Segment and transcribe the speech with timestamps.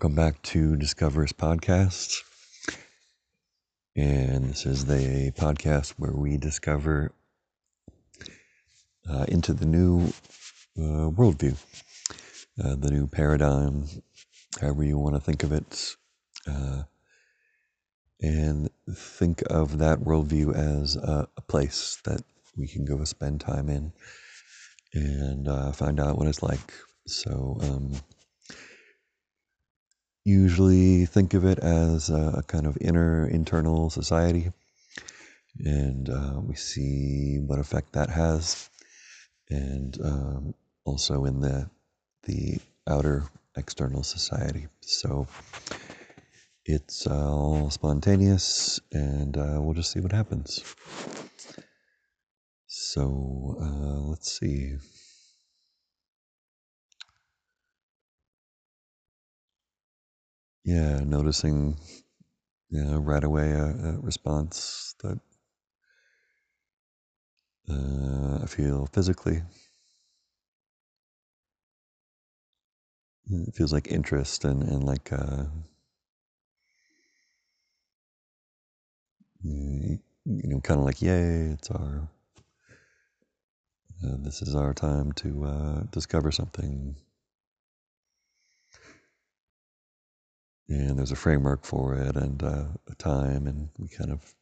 [0.00, 2.22] welcome back to Discover's podcast.
[3.94, 7.12] And this is the podcast where we discover
[9.06, 10.06] uh, into the new
[10.78, 11.54] uh, worldview,
[12.64, 13.84] uh, the new paradigm,
[14.58, 15.94] however you want to think of it.
[16.46, 16.84] Uh,
[18.22, 22.22] and think of that worldview as a, a, place that
[22.56, 23.92] we can go spend time in
[24.94, 26.72] and uh, find out what it's like.
[27.06, 27.92] So, um,
[30.24, 34.50] usually think of it as a kind of inner internal society.
[35.58, 38.70] And uh, we see what effect that has.
[39.48, 41.68] And um, also in the
[42.24, 43.24] the outer
[43.56, 44.68] external society.
[44.80, 45.26] So
[46.64, 50.62] it's all spontaneous and uh, we'll just see what happens.
[52.66, 54.76] So uh, let's see
[60.64, 61.76] yeah, noticing
[62.72, 65.18] know, right away a, a response that
[67.70, 69.42] uh, I feel physically.
[73.30, 75.44] It feels like interest and, and like uh,
[80.26, 82.08] you know, kind of like, yay, it's our,
[84.04, 86.96] uh, this is our time to uh, discover something
[90.70, 94.34] and there's a framework for it and uh, a time and we kind of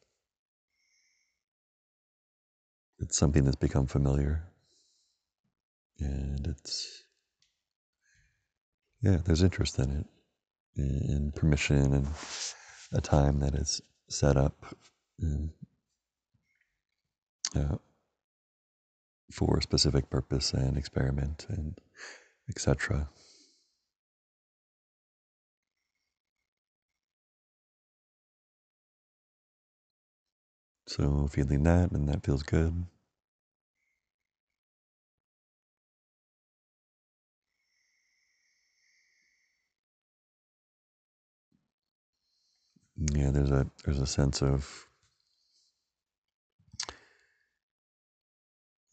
[2.99, 4.43] it's something that's become familiar.
[5.99, 7.03] And it's
[9.01, 10.05] yeah there's interest in it
[10.77, 12.07] and permission and
[12.93, 14.75] a time that is set up
[15.19, 15.49] and,
[17.55, 17.75] uh,
[19.31, 21.77] for a specific purpose and experiment and
[22.49, 23.09] etc
[30.89, 32.87] So feeling that, and that feels good.
[43.13, 44.87] Yeah, there's a there's a sense of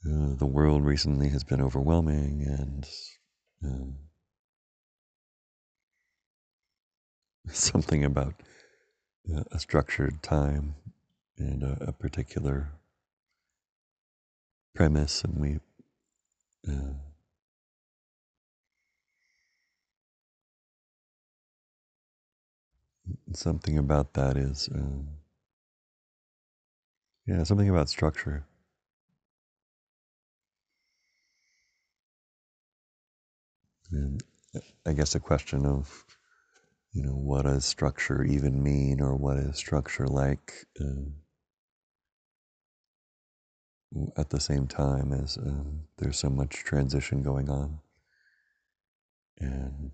[0.07, 2.87] uh, the world recently has been overwhelming, and
[3.65, 3.97] um,
[7.49, 8.35] something about
[9.35, 10.75] uh, a structured time
[11.39, 12.73] and a, a particular
[14.75, 15.59] premise, and we
[16.69, 16.95] uh,
[23.33, 25.09] something about that is um,
[27.27, 28.45] yeah something about structure.
[33.91, 34.23] And
[34.87, 36.05] i guess a question of
[36.93, 40.55] you know what does structure even mean or what is structure like?
[40.81, 41.15] Um,
[44.17, 47.79] at the same time as um, there's so much transition going on.
[49.39, 49.93] And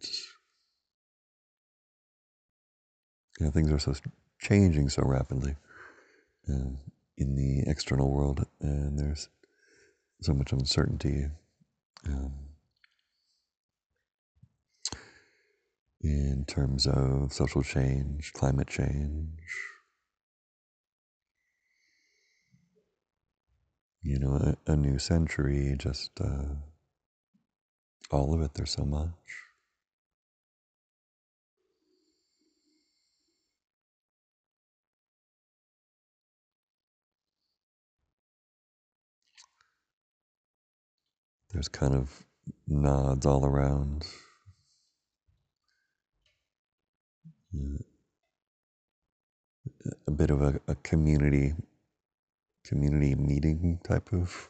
[3.39, 3.95] you know, things are so
[4.41, 5.57] changing so rapidly
[6.49, 6.79] um,
[7.17, 9.29] in the external world, and there's
[10.21, 11.27] so much uncertainty
[12.07, 12.33] um,
[16.01, 19.41] in terms of social change, climate change,
[24.03, 26.55] you know, a, a new century, just uh,
[28.11, 28.55] all of it.
[28.55, 29.11] There's so much.
[41.53, 42.25] There's kind of
[42.67, 44.05] nods all around.
[50.07, 51.55] A bit of a, a community
[52.72, 54.49] community meeting type of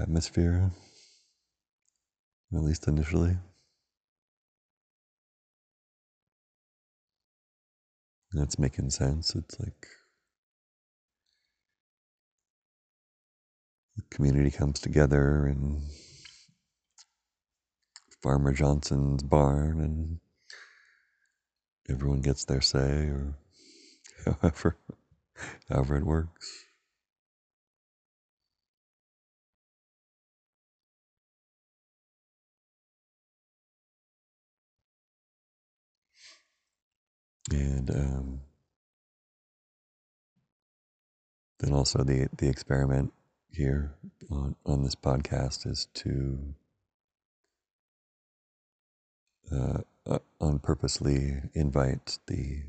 [0.00, 0.70] atmosphere,
[2.54, 3.36] at least initially.
[8.32, 9.34] That's making sense.
[9.34, 9.86] It's like
[13.96, 15.82] the community comes together and
[18.22, 20.20] Farmer Johnson's barn and
[21.90, 23.36] everyone gets their say or
[24.40, 24.78] however
[25.68, 26.65] however it works.
[37.52, 38.40] And um,
[41.60, 43.12] then also the the experiment
[43.50, 43.94] here
[44.30, 46.54] on on this podcast is to
[49.52, 52.62] uh, uh, on purposely invite the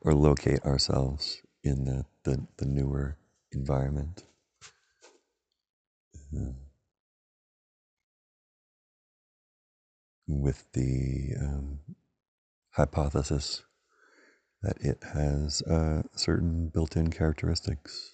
[0.00, 3.16] or locate ourselves in the, the, the newer
[3.52, 4.24] environment.
[6.36, 6.52] Uh,
[10.28, 11.78] with the um,
[12.76, 13.62] hypothesis
[14.62, 18.12] that it has uh, certain built in characteristics.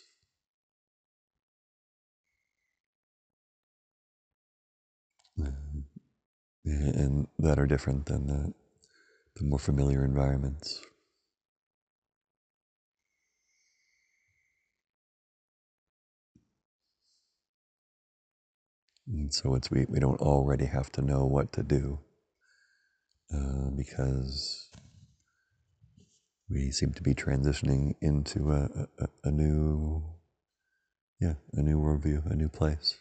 [6.64, 8.54] And that are different than the,
[9.36, 10.80] the more familiar environments.
[19.08, 21.98] And so it's we, we don't already have to know what to do
[23.34, 24.68] uh, because
[26.48, 28.68] we seem to be transitioning into a,
[28.98, 30.02] a, a new
[31.20, 32.96] yeah a new worldview a new place.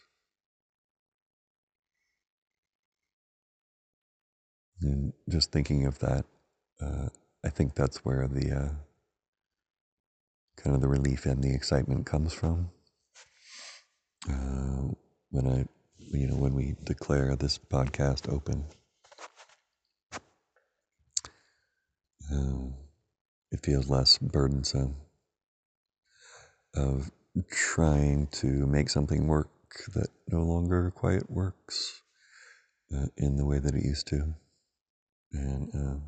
[4.81, 6.25] And just thinking of that
[6.81, 7.10] uh,
[7.45, 8.69] i think that's where the uh,
[10.57, 12.69] kind of the relief and the excitement comes from.
[14.30, 14.94] Uh,
[15.31, 15.66] when i
[15.98, 18.66] you know when we declare this podcast open
[22.31, 22.74] um,
[23.51, 24.95] it feels less burdensome
[26.75, 27.12] of
[27.50, 29.50] trying to make something work
[29.94, 32.01] that no longer quite works
[32.95, 34.33] uh, in the way that it used to.
[35.33, 36.04] And um,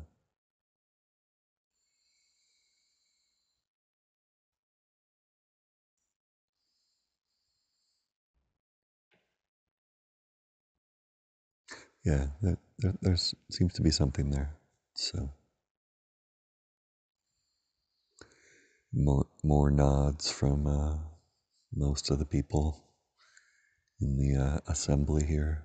[12.04, 14.54] yeah, there, there there's, seems to be something there.
[14.94, 15.30] So
[18.94, 20.96] more more nods from uh,
[21.74, 22.84] most of the people
[24.00, 25.64] in the uh, assembly here.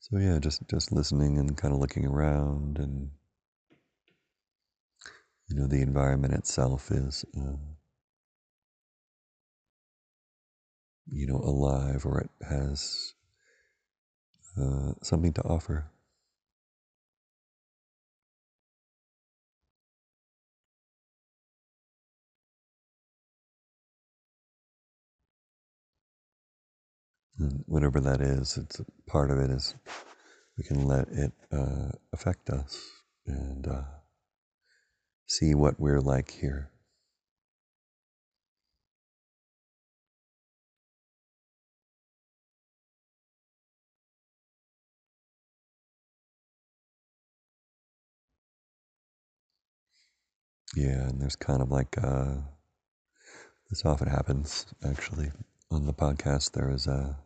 [0.00, 3.10] So yeah, just just listening and kind of looking around, and
[5.48, 7.58] you know, the environment itself is, um,
[11.10, 13.14] you know, alive, or it has
[14.60, 15.90] uh, something to offer.
[27.66, 29.74] Whatever that is, it's part of it is
[30.56, 32.80] we can let it uh, affect us
[33.26, 33.82] and uh,
[35.26, 36.70] see what we're like here.
[50.76, 52.34] Yeah, and there's kind of like uh,
[53.70, 55.30] this often happens actually
[55.70, 56.52] on the podcast.
[56.52, 57.16] There is a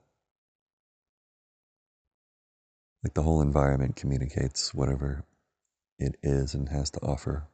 [3.02, 5.24] like the whole environment communicates whatever
[5.98, 7.46] it is and has to offer.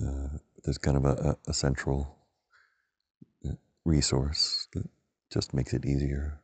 [0.00, 2.16] Uh, there's kind of a, a, central
[3.46, 3.52] uh,
[3.84, 4.86] resource that
[5.32, 6.40] just makes it easier.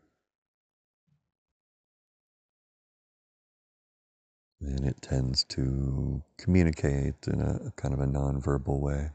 [4.61, 9.11] And it tends to communicate in a kind of a nonverbal way.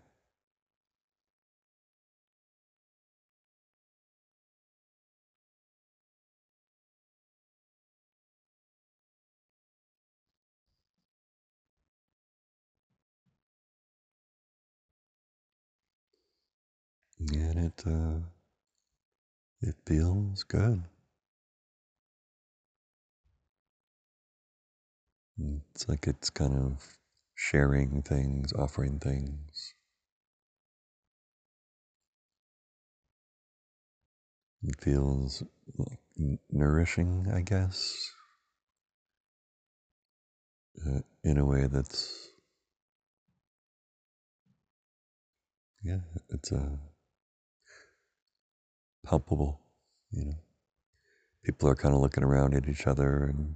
[17.20, 18.20] And it uh,
[19.62, 20.84] it feels good.
[25.74, 26.98] It's like it's kind of
[27.36, 29.74] sharing things, offering things.
[34.64, 35.44] It feels
[35.78, 36.00] like
[36.52, 38.12] nourishing, I guess,
[40.88, 42.30] uh, in a way that's,
[45.84, 46.80] yeah, it's a
[49.08, 49.62] palpable,
[50.12, 50.38] you know.
[51.44, 53.56] People are kind of looking around at each other and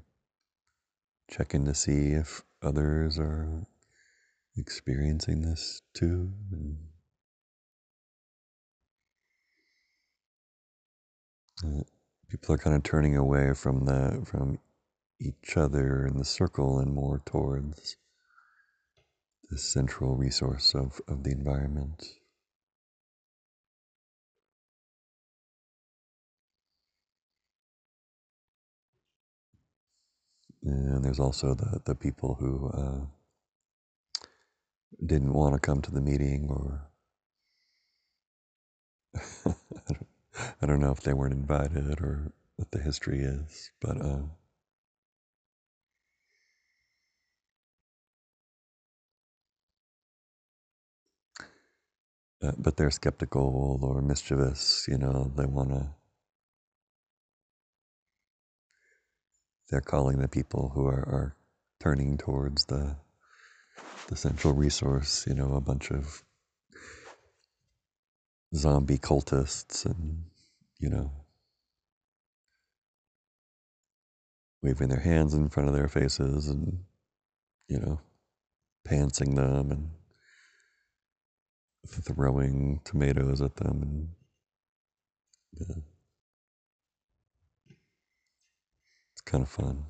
[1.29, 3.67] checking to see if others are
[4.55, 6.31] experiencing this too.
[6.51, 6.77] And,
[11.65, 11.83] uh,
[12.29, 14.57] people are kind of turning away from the from
[15.19, 17.97] each other in the circle and more towards
[19.49, 22.20] the central resource of, of the environment.
[30.63, 33.05] And there's also the, the people who uh,
[35.05, 36.89] didn't want to come to the meeting or
[40.61, 44.21] I don't know if they weren't invited or what the history is, but uh,
[52.43, 54.85] uh, but they're skeptical or mischievous.
[54.89, 56.00] You know, they want to.
[59.71, 61.35] They're calling the people who are, are
[61.79, 62.97] turning towards the
[64.09, 65.25] the central resource.
[65.25, 66.23] You know, a bunch of
[68.53, 70.25] zombie cultists and
[70.79, 71.09] you know
[74.61, 76.83] waving their hands in front of their faces and
[77.69, 78.01] you know
[78.85, 79.89] pantsing them and
[81.87, 84.09] throwing tomatoes at them
[85.57, 85.83] and.
[89.25, 89.85] It's kind of fun.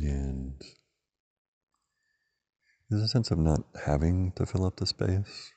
[0.00, 0.60] And
[2.88, 5.52] there's a sense of not having to fill up the space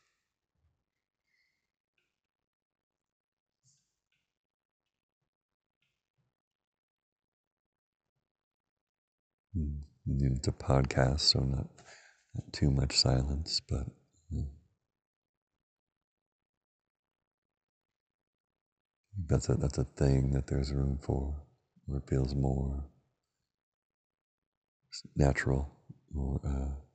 [9.56, 11.68] Mm, it's a podcast so not,
[12.36, 13.86] not too much silence but
[19.26, 21.36] that's a that's a thing that there's room for
[21.86, 22.84] where it feels more
[25.16, 25.68] natural
[26.16, 26.87] or uh,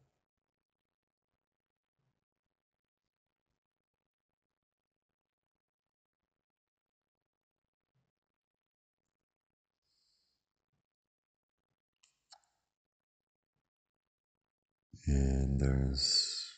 [15.06, 16.52] and there's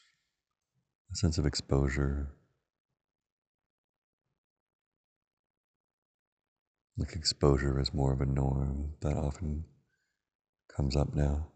[1.12, 2.28] a sense of exposure.
[6.96, 9.64] Like exposure is more of a norm that often
[10.76, 11.48] comes up now.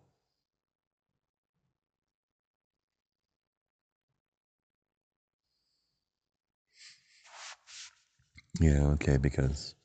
[8.60, 9.76] Yeah okay because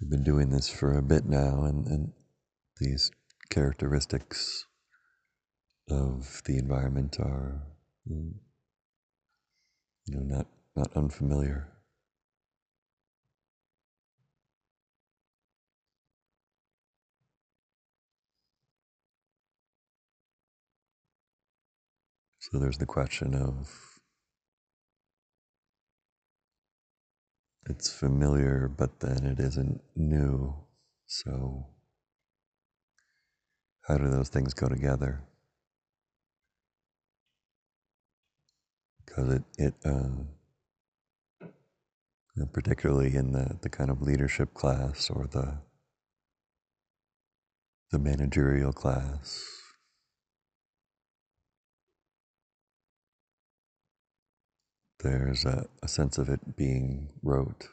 [0.00, 2.12] we've been doing this for a bit now and, and
[2.80, 3.10] these
[3.50, 4.64] characteristics
[5.90, 7.62] of the environment are
[8.10, 8.32] mm,
[10.06, 11.68] you know not not unfamiliar.
[22.40, 23.68] So there's the question of
[27.68, 30.54] it's familiar but then it isn't new.
[31.06, 31.66] So
[33.82, 35.22] how do those things go together
[39.08, 40.28] because it it um,
[42.52, 45.58] particularly in the, the kind of leadership class or the
[47.90, 49.44] the managerial class.
[55.00, 57.68] There's a, a sense of it being rote.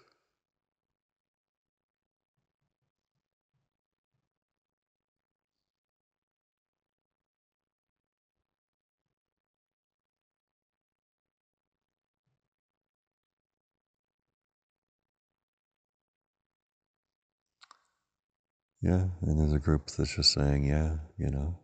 [18.86, 21.58] Yeah, and there's a group that's just saying, yeah, you know,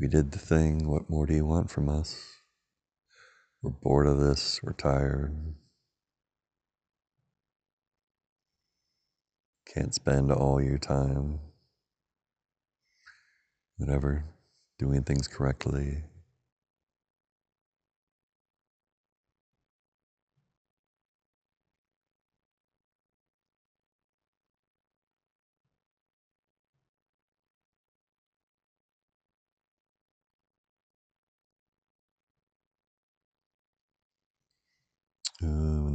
[0.00, 0.90] we did the thing.
[0.90, 2.20] What more do you want from us?
[3.62, 4.58] We're bored of this.
[4.64, 5.32] We're tired.
[9.72, 11.38] Can't spend all your time,
[13.76, 14.24] whatever,
[14.80, 16.02] doing things correctly.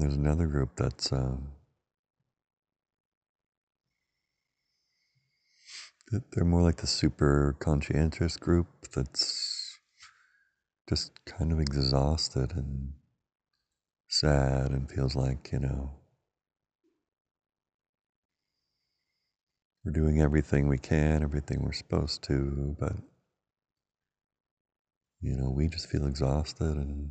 [0.08, 1.50] There's another group that's um,
[6.32, 9.80] they're more like the super conscientious group that's
[10.88, 12.94] just kind of exhausted and
[14.08, 15.92] sad and feels like you know
[19.84, 22.96] we're doing everything we can, everything we're supposed to, but
[25.20, 27.10] you know we just feel exhausted and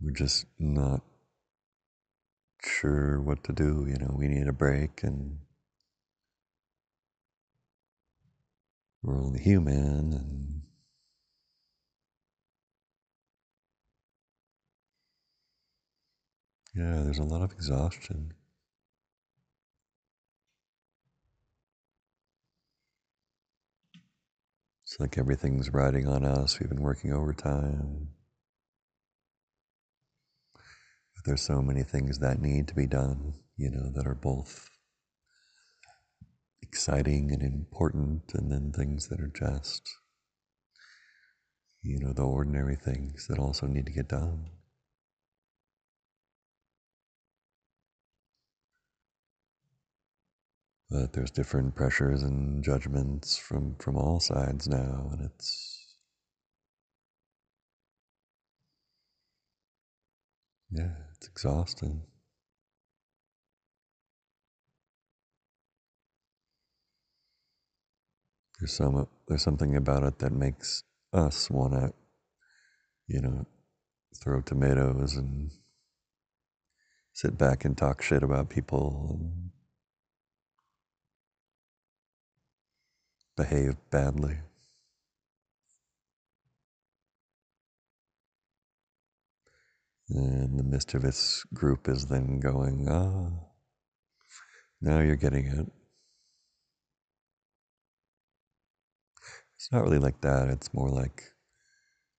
[0.00, 1.02] we're just not
[2.62, 3.86] sure what to do.
[3.88, 5.38] You know, we need a break and
[9.02, 10.62] we're only human and
[16.74, 18.32] yeah, there's a lot of exhaustion.
[24.84, 26.58] It's like everything's riding on us.
[26.60, 28.08] We've been working overtime.
[31.14, 34.70] But there's so many things that need to be done, you know, that are both
[36.62, 39.88] exciting and important, and then things that are just,
[41.82, 44.46] you know, the ordinary things that also need to get done.
[50.90, 55.96] But there's different pressures and judgments from, from all sides now, and it's
[60.70, 60.94] yeah,
[61.26, 62.02] it's exhausting.
[68.58, 71.92] There's some there's something about it that makes us want to,
[73.06, 73.46] you know,
[74.22, 75.50] throw tomatoes and
[77.12, 79.50] sit back and talk shit about people and
[83.36, 84.38] behave badly.
[90.08, 93.30] And the mischievous group is then going, ah,
[94.80, 95.66] now you're getting it.
[99.56, 100.48] It's not really like that.
[100.48, 101.24] It's more like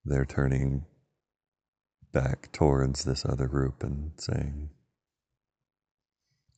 [0.04, 0.86] they're turning
[2.12, 4.70] back towards this other group and saying,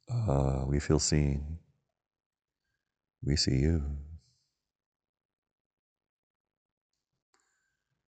[0.09, 1.59] ah, we feel seen.
[3.23, 3.83] We see you.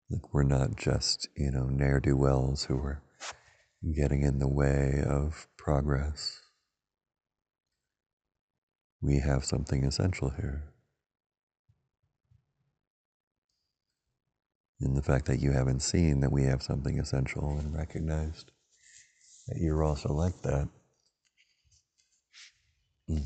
[0.09, 3.01] Like we're not just, you know, ne'er do wells who are
[3.89, 6.41] getting in the way of progress.
[9.01, 10.63] We have something essential here.
[14.79, 18.51] In the fact that you haven't seen that we have something essential and recognized
[19.47, 20.67] that you're also like that.
[23.10, 23.23] Mm.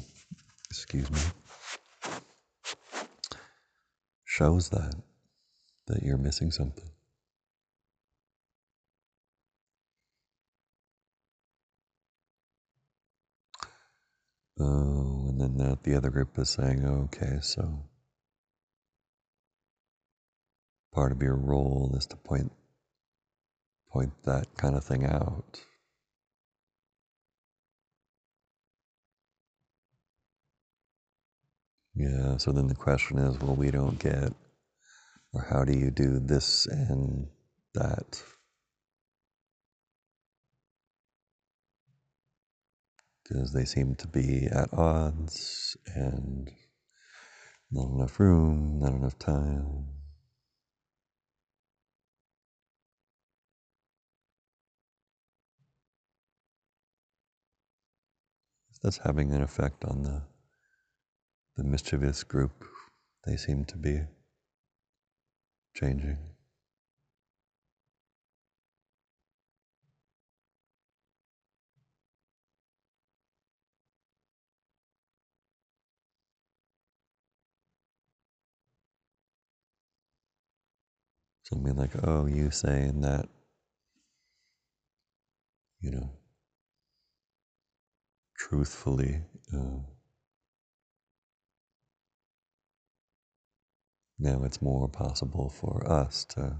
[0.70, 1.20] Excuse me.
[4.26, 4.96] Shows that
[5.88, 6.90] that you're missing something.
[14.60, 17.84] Oh, and then the, the other group is saying, okay, so
[20.94, 22.52] part of your role is to point
[23.92, 25.62] point that kind of thing out.
[31.96, 34.34] Yeah, so then the question is, well, we don't get,
[35.34, 37.28] or how do you do this and
[37.76, 38.22] that?
[43.28, 46.52] Because they seem to be at odds and
[47.72, 49.88] not enough room, not enough time.
[58.84, 60.22] That's having an effect on the
[61.58, 62.66] the mischievous group.
[63.26, 64.02] They seem to be
[65.76, 66.35] changing.
[81.46, 83.30] Something like, oh, you saying that,
[85.80, 86.10] you know,
[88.36, 89.22] truthfully,
[89.54, 89.80] uh,
[94.18, 96.58] now it's more possible for us to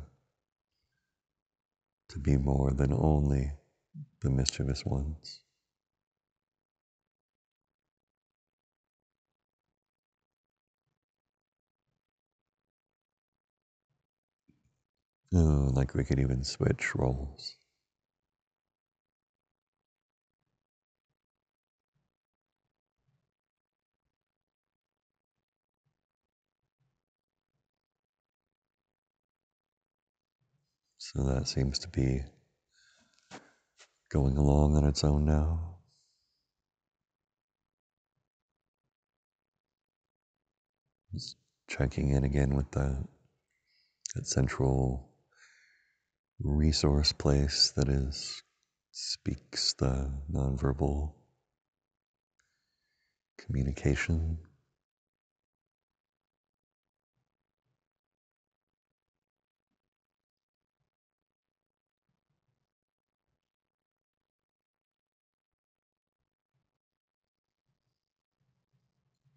[2.10, 3.52] to be more than only
[4.22, 5.42] the mischievous ones.
[15.34, 17.56] Oh, like we could even switch roles.
[30.98, 32.24] So that seems to be
[34.10, 35.76] going along on its own now.
[41.14, 43.06] Just checking in again with that,
[44.16, 45.15] that central
[46.40, 48.44] resource place that is
[48.92, 51.14] speaks the nonverbal
[53.38, 54.38] communication.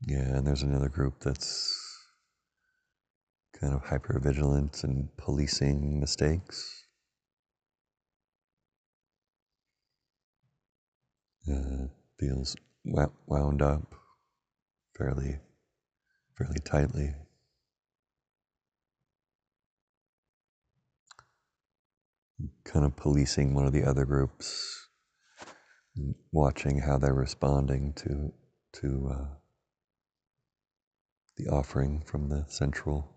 [0.06, 1.76] Yeah, and there's another group that's
[3.60, 6.77] kind of hypervigilance and policing mistakes.
[11.50, 11.86] Uh,
[12.18, 13.94] feels wound up
[14.96, 15.38] fairly,
[16.36, 17.14] fairly tightly.
[22.64, 24.88] Kind of policing one of the other groups,
[26.32, 28.32] watching how they're responding to
[28.80, 29.34] to uh,
[31.38, 33.08] the offering from the central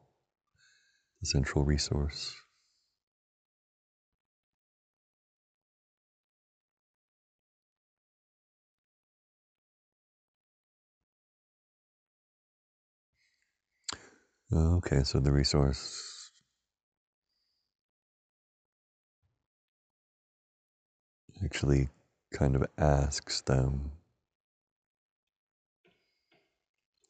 [1.20, 2.34] the central resource.
[14.54, 16.30] Oh, okay, so the resource
[21.44, 21.88] actually
[22.34, 23.92] kind of asks them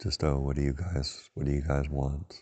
[0.02, 2.36] just oh what do you guys what do you guys want?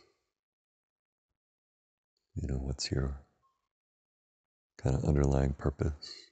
[2.35, 3.21] You know what's your
[4.77, 6.28] kind of underlying purpose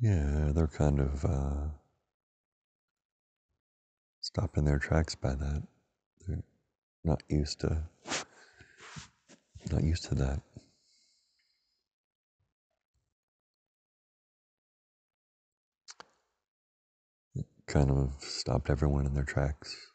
[0.00, 1.68] Yeah, they're kind of uh,
[4.20, 5.62] stopping their tracks by that.
[6.26, 6.44] They're
[7.04, 7.82] not used to
[9.72, 10.40] not used to that.
[17.34, 19.87] It kind of stopped everyone in their tracks.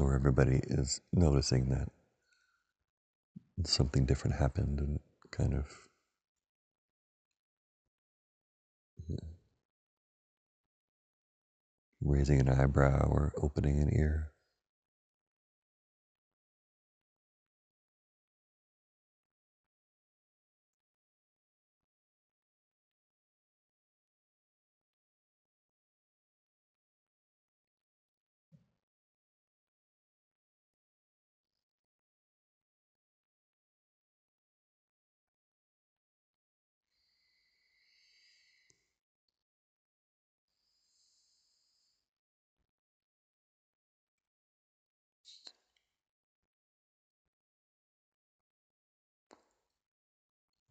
[0.00, 1.88] Or everybody is noticing that
[3.64, 5.00] something different happened and
[5.30, 5.66] kind of
[12.00, 14.31] raising an eyebrow or opening an ear.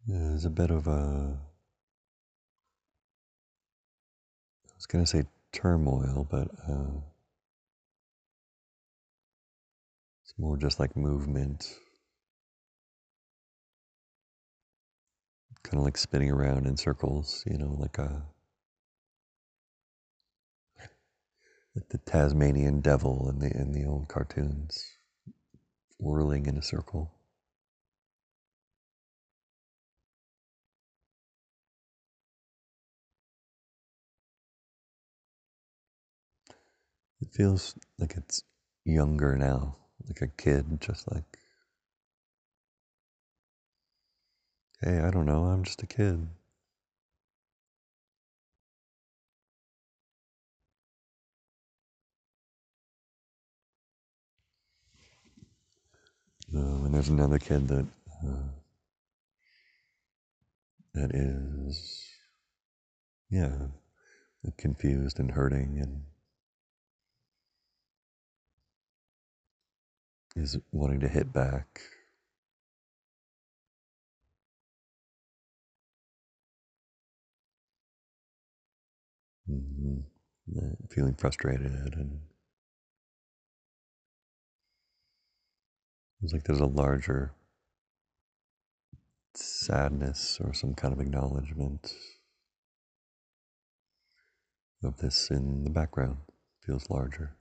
[0.06, 1.38] There's a bit of a,
[4.68, 7.00] I was going to say turmoil, but uh,
[10.24, 11.68] it's more just like movement,
[15.62, 18.24] kind of like spinning around in circles, you know, like a
[21.76, 24.84] like the Tasmanian devil in the in the old cartoons,
[25.98, 27.12] whirling in a circle.
[37.32, 38.42] Feels like it's
[38.84, 41.38] younger now, like a kid, just like,
[44.82, 46.28] hey, I don't know, I'm just a kid.
[56.54, 57.86] Um, and there's another kid that
[58.26, 58.48] uh,
[60.94, 62.06] that is,
[63.30, 63.68] yeah,
[64.58, 66.02] confused and hurting and
[70.36, 71.80] is wanting to hit back.
[79.50, 80.00] Mm-hmm.
[80.90, 82.20] Feeling frustrated and
[86.22, 87.32] it's like there's a larger
[89.34, 91.94] sadness or some kind of acknowledgement
[94.84, 96.18] of this in the background.
[96.64, 97.36] Feels larger.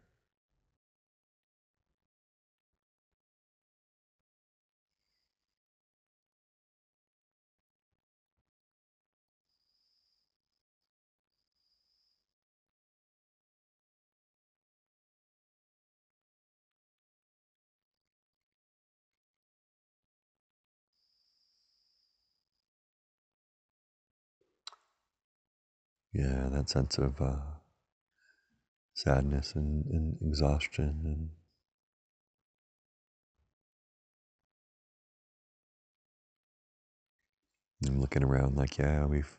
[26.14, 27.36] yeah, that sense of uh,
[28.94, 31.30] sadness and, and exhaustion and
[37.88, 39.38] I'm looking around like, yeah, we've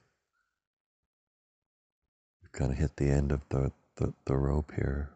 [2.43, 5.11] we've kind of hit the end of the, the, the rope here.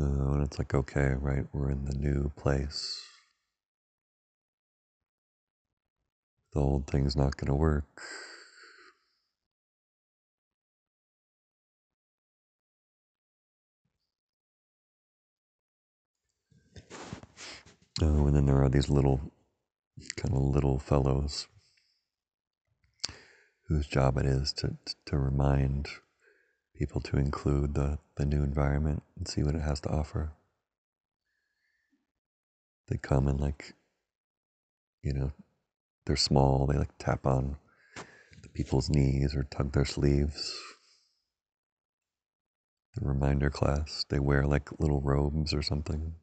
[0.00, 3.02] Uh, and it's like, okay, right, we're in the new place.
[6.52, 7.84] The old thing's not going to work.
[18.00, 19.20] Oh, and then there are these little,
[20.16, 21.48] kind of little fellows
[23.66, 25.88] whose job it is to, to remind
[26.78, 30.32] people to include the, the new environment and see what it has to offer.
[32.88, 33.74] They come and like,
[35.02, 35.32] you know,
[36.06, 37.56] they're small, they like tap on
[38.42, 40.54] the people's knees or tug their sleeves.
[42.94, 46.14] The reminder class, they wear like little robes or something.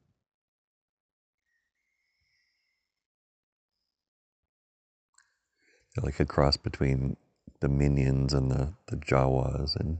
[5.94, 7.18] They're like a cross between
[7.60, 10.00] the minions and the, the Jawas and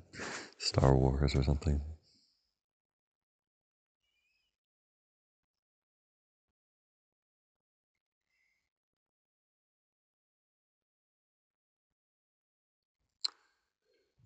[0.58, 1.82] Star Wars or something.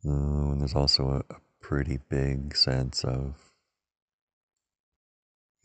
[0.05, 3.35] Oh, and there's also a, a pretty big sense of,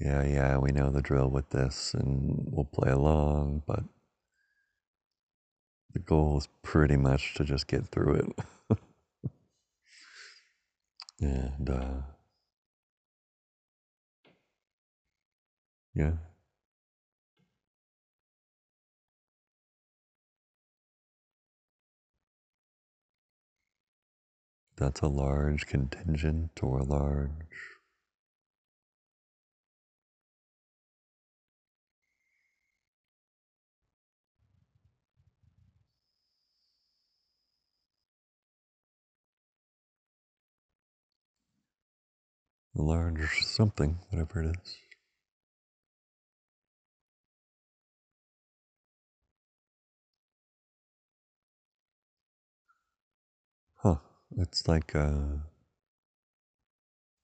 [0.00, 3.84] yeah, yeah, we know the drill with this and we'll play along, but
[5.92, 8.78] the goal is pretty much to just get through it.
[11.24, 12.02] and, uh,
[15.94, 16.12] yeah.
[24.76, 27.30] That's a large contingent or a large
[42.76, 44.76] a large something, whatever it is.
[53.76, 53.96] Huh.
[54.38, 55.38] It's like uh,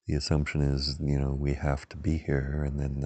[0.07, 3.01] the assumption is, you know, we have to be here, and then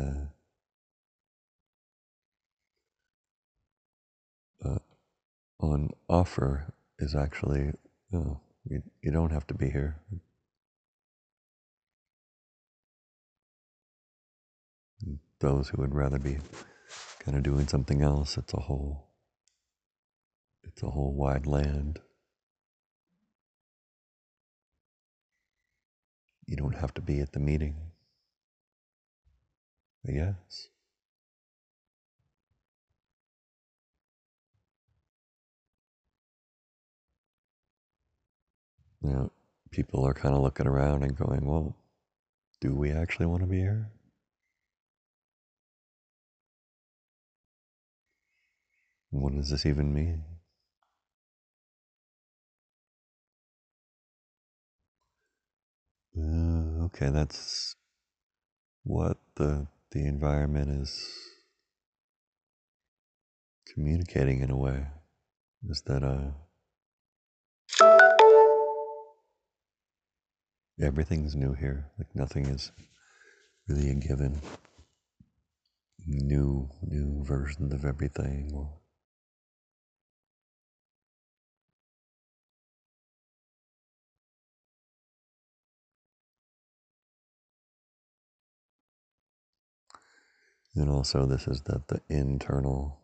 [4.62, 4.78] the uh,
[5.60, 7.72] on offer is actually,
[8.12, 9.96] oh, you, you don't have to be here.
[15.44, 16.38] Those who would rather be
[17.18, 19.10] kind of doing something else, it's a whole,
[20.62, 21.98] it's a whole wide land.
[26.46, 27.76] You don't have to be at the meeting.
[30.02, 30.68] Yes.
[39.02, 39.30] Know,
[39.70, 41.76] people are kind of looking around and going, well,
[42.62, 43.90] do we actually want to be here?
[49.14, 50.24] What does this even mean?
[56.18, 57.76] Uh, okay, that's
[58.82, 61.00] what the the environment is
[63.72, 64.84] communicating in a way.
[65.70, 66.32] Is that uh
[70.80, 71.88] everything's new here.
[71.98, 72.72] Like nothing is
[73.68, 74.40] really a given.
[76.04, 78.80] New new versions of everything or
[90.76, 93.00] And also, this is the, the internal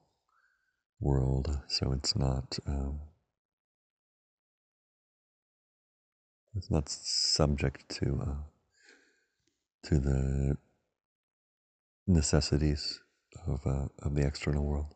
[1.00, 3.00] world, so it's not um,
[6.56, 10.56] it's not subject to uh, to the
[12.06, 13.00] necessities
[13.46, 14.94] of uh, of the external world.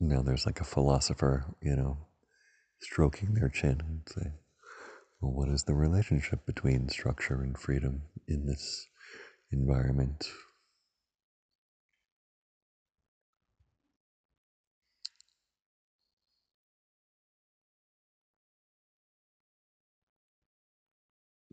[0.00, 1.98] you know, there's like a philosopher, you know,
[2.80, 4.32] stroking their chin and say,
[5.20, 8.86] well, what is the relationship between structure and freedom in this
[9.52, 10.28] environment?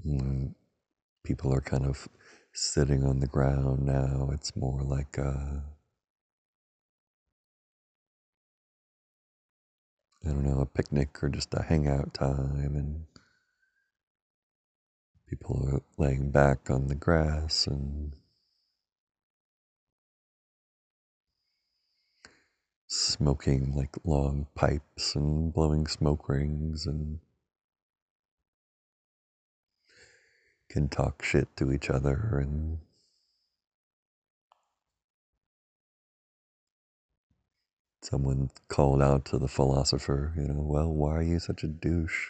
[0.05, 0.53] Mm,
[1.25, 2.09] people are kind of
[2.53, 4.29] sitting on the ground now.
[4.33, 5.63] It's more like a
[10.25, 13.05] I don't know, a picnic or just a hangout time, and
[15.27, 18.13] people are laying back on the grass and
[22.87, 27.19] smoking like long pipes and blowing smoke rings and
[30.69, 32.79] can talk shit to each other and
[38.05, 42.29] someone called out to the philosopher, you know, well, why are you such a douche?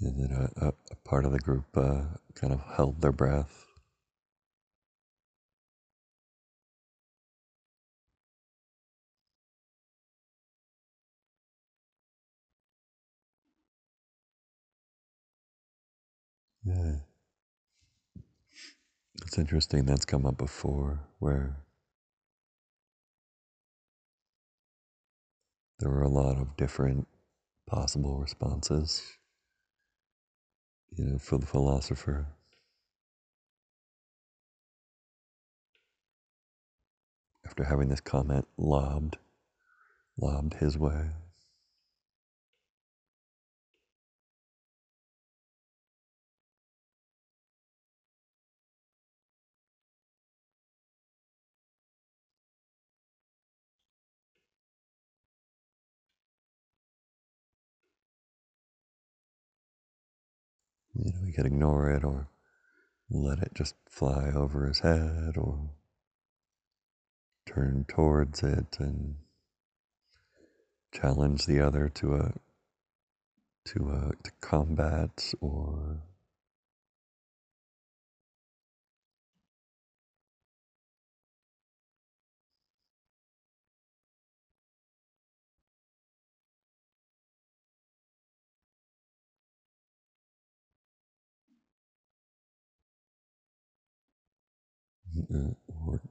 [0.00, 2.02] And then a, a, a part of the group uh,
[2.34, 3.63] kind of held their breath.
[16.64, 16.96] Yeah.
[19.22, 21.56] It's interesting that's come up before where
[25.78, 27.06] there were a lot of different
[27.66, 29.02] possible responses,
[30.96, 32.26] you know, for the philosopher.
[37.46, 39.18] After having this comment lobbed,
[40.16, 41.10] lobbed his way.
[60.94, 62.28] You know, he could ignore it or
[63.10, 65.70] let it just fly over his head or
[67.46, 69.16] turn towards it and
[70.92, 72.32] challenge the other to a
[73.66, 76.02] to a to combat or
[95.68, 96.02] or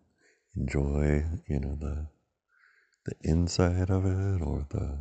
[0.55, 2.07] enjoy, you know, the
[3.05, 4.97] the inside of it or the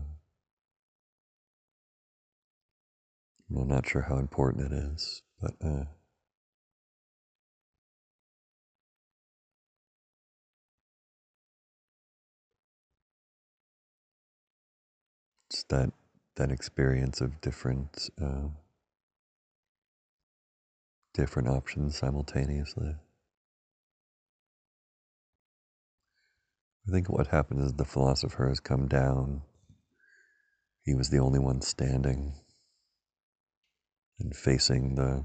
[3.54, 5.84] I'm not sure how important it is, but uh,
[15.50, 15.92] it's that
[16.36, 18.48] that experience of different uh,
[21.14, 22.94] different options simultaneously.
[26.88, 29.42] I think what happened is the philosopher has come down.
[30.84, 32.34] He was the only one standing
[34.18, 35.24] and facing the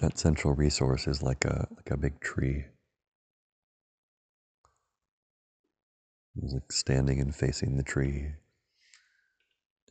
[0.00, 2.64] that central resource is like a like a big tree.
[6.34, 8.32] He was like standing and facing the tree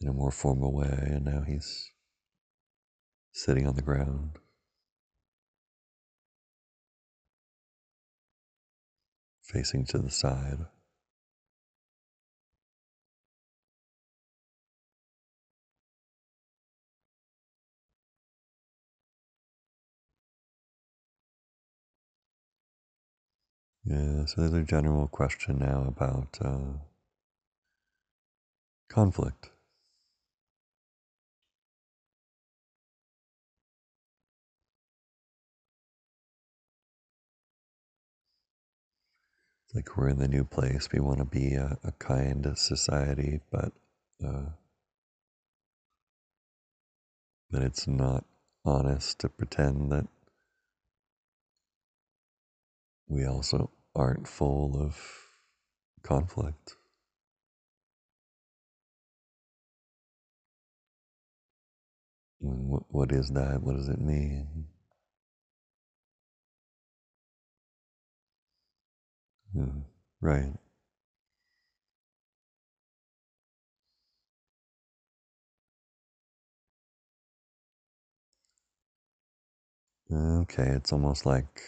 [0.01, 1.91] in a more formal way, and now he's
[3.31, 4.39] sitting on the ground.
[9.51, 10.59] Facing to the side.
[23.85, 26.77] Yeah, so there's a general question now about uh,
[28.87, 29.49] conflict.
[39.73, 40.89] Like we're in the new place.
[40.91, 43.71] We want to be a, a kind society, but
[44.25, 44.49] uh,
[47.51, 48.25] but it's not
[48.65, 50.07] honest to pretend that
[53.07, 54.97] we also aren't full of
[56.03, 56.75] conflict.
[62.39, 63.61] what, what is that?
[63.61, 64.65] What does it mean?
[70.21, 70.53] Right.
[80.11, 81.61] Okay, it's almost like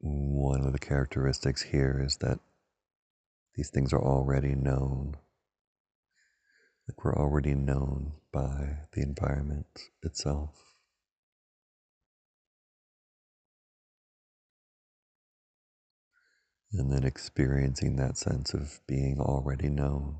[0.00, 2.38] one of the characteristics here is that
[3.54, 5.16] these things are already known.
[6.88, 9.66] Like we're already known by the environment
[10.02, 10.67] itself.
[16.72, 20.16] And then experiencing that sense of being already known.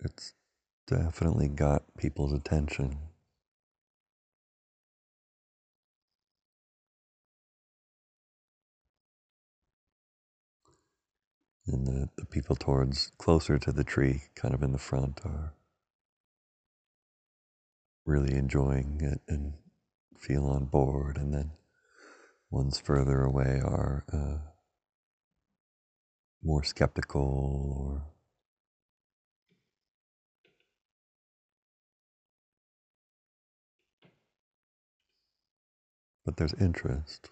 [0.00, 0.34] It's
[0.86, 3.05] definitely got people's attention.
[11.66, 15.54] And the, the people towards closer to the tree, kind of in the front, are
[18.04, 19.54] really enjoying it and
[20.16, 21.16] feel on board.
[21.16, 21.50] And then
[22.50, 24.38] ones further away are uh,
[26.42, 28.06] more skeptical or
[36.24, 37.30] but there's interest.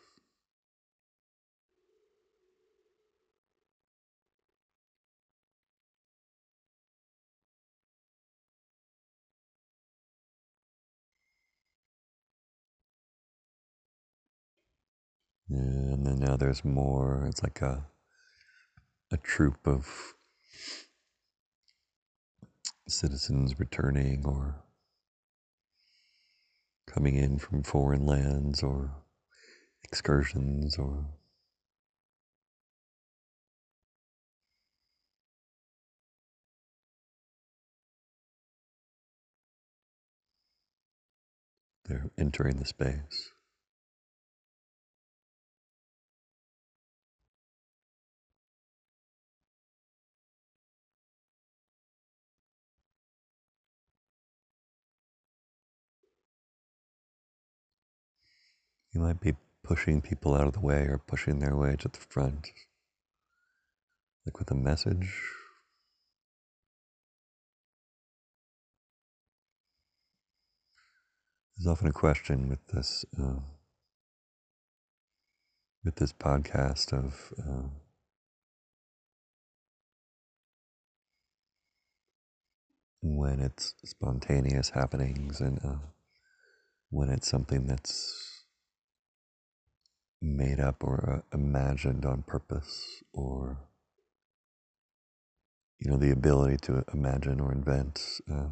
[15.49, 17.86] And then now there's more, it's like a,
[19.11, 20.14] a troop of
[22.88, 24.64] citizens returning or
[26.86, 28.90] coming in from foreign lands or
[29.82, 31.07] excursions or
[41.86, 43.34] they're entering the space.
[58.95, 59.34] You might be
[59.64, 62.49] pushing people out of the way or pushing their way to the front,
[64.24, 65.12] like with a message.
[71.57, 73.40] There's often a question with this uh,
[75.84, 77.68] with this podcast of uh,
[83.03, 85.76] when it's spontaneous happenings and uh,
[86.90, 88.34] when it's something that's
[90.25, 93.59] made up or uh, imagined on purpose or
[95.79, 98.01] you know the ability to imagine or invent
[98.31, 98.49] uh,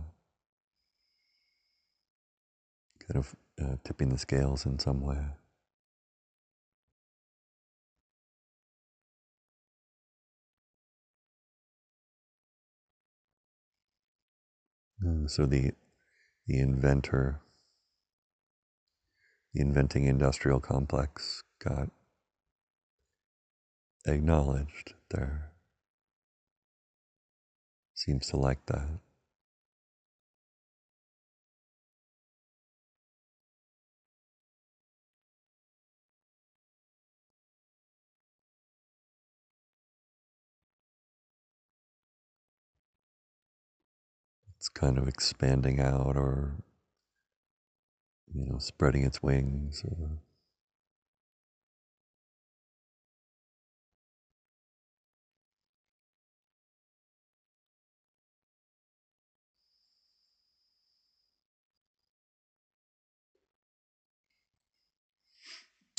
[3.00, 5.18] kind of uh, tipping the scales in some way?
[15.06, 15.72] Uh, so the
[16.46, 17.40] the inventor,
[19.54, 21.88] the inventing industrial complex got
[24.06, 25.52] acknowledged there.
[27.94, 28.88] Seems to like that.
[44.56, 46.56] It's kind of expanding out or,
[48.32, 50.18] you know, spreading its wings or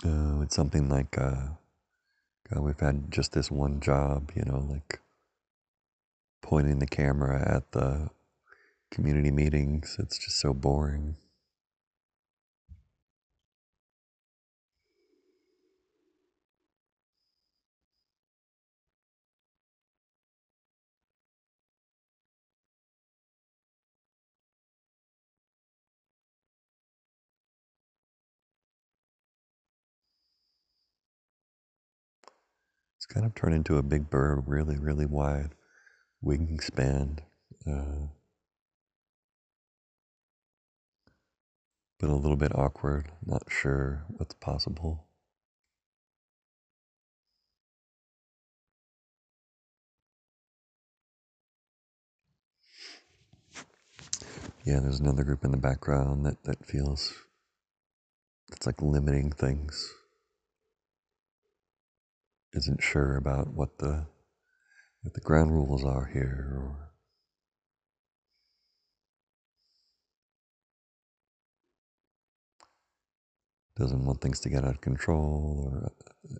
[0.05, 1.47] uh, it's something like, uh,
[2.51, 4.99] God, we've had just this one job, you know, like
[6.41, 8.09] pointing the camera at the
[8.91, 9.97] community meetings.
[9.99, 11.15] It's just so boring.
[33.03, 35.55] It's kind of turned into a big bird, really, really wide
[36.23, 37.19] wingspan,
[37.67, 38.07] uh,
[41.99, 45.05] but a little bit awkward, not sure what's possible.
[54.63, 57.13] Yeah, there's another group in the background that, that feels
[58.53, 59.93] it's like limiting things
[62.53, 64.05] isn't sure about what the
[65.01, 66.89] what the ground rules are here or
[73.77, 75.91] doesn't want things to get out of control or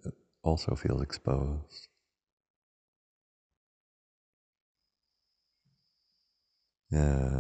[0.06, 0.10] uh,
[0.44, 1.88] also feels exposed.
[6.92, 7.00] Yeah,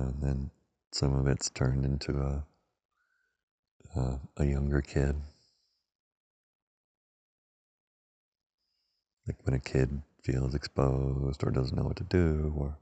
[0.10, 0.52] and then
[0.92, 2.46] some of it's turned into a,
[4.00, 5.16] a, a younger kid.
[9.28, 12.78] Like when a kid feels exposed or doesn't know what to do or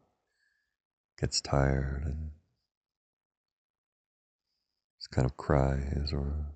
[1.19, 2.31] gets tired and
[4.99, 6.47] just kind of cries or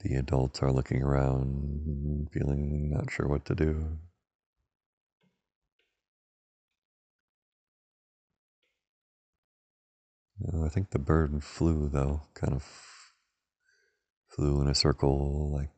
[0.00, 3.98] the adults are looking around feeling not sure what to do.
[10.52, 12.64] Uh, I think the bird flew though, kind of
[14.28, 15.70] flew in a circle, like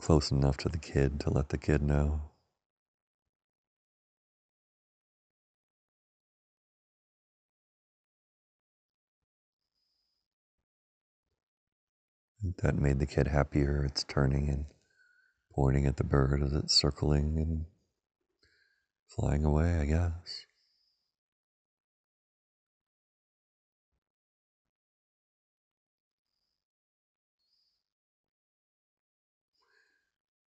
[0.00, 2.22] close enough to the kid to let the kid know.
[12.62, 13.84] That made the kid happier.
[13.84, 14.64] It's turning and
[15.54, 17.66] pointing at the bird as it's circling and
[19.06, 20.46] flying away, I guess.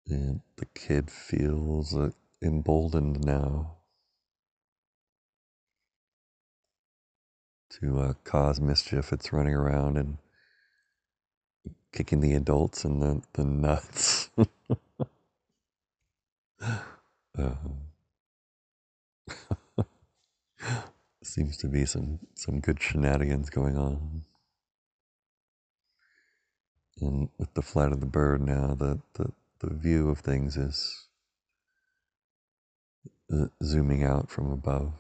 [0.08, 2.10] And the kid feels uh,
[2.42, 3.76] emboldened now
[7.80, 9.12] to uh, cause mischief.
[9.12, 10.18] It's running around and
[11.92, 14.30] kicking the adults in the, the nuts.
[17.38, 17.76] um,
[21.22, 24.22] seems to be some, some good shenanigans going on.
[27.00, 29.32] And with the flight of the bird now, the, the,
[29.62, 31.06] the view of things is
[33.32, 34.92] uh, zooming out from above,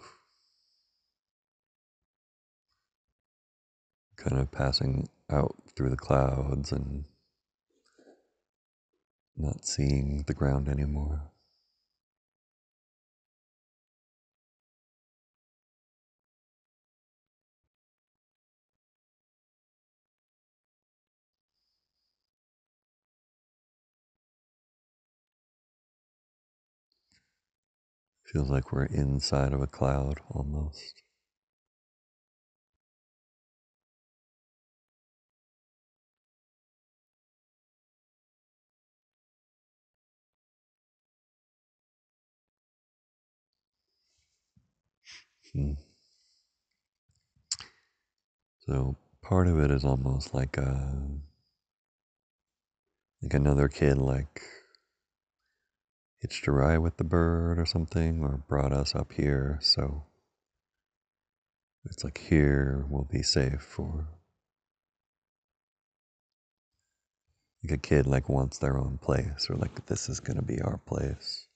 [4.16, 7.04] kind of passing out through the clouds and
[9.36, 11.31] not seeing the ground anymore.
[28.32, 31.02] Feels like we're inside of a cloud almost.
[45.52, 45.72] Hmm.
[48.66, 51.06] So part of it is almost like a
[53.22, 54.42] like another kid like
[56.22, 60.04] hitched a ride with the bird or something or brought us up here so
[61.84, 64.08] it's like here we'll be safe or
[67.62, 70.78] like a kid like wants their own place or like this is gonna be our
[70.78, 71.46] place.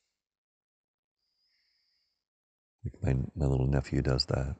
[2.84, 4.54] Like my, my little nephew does that.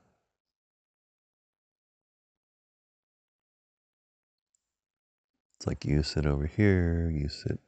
[5.57, 7.61] It's like you sit over here you sit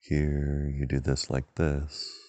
[0.00, 2.28] here you do this like this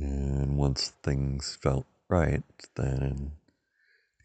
[0.00, 2.42] And once things felt right,
[2.74, 3.32] then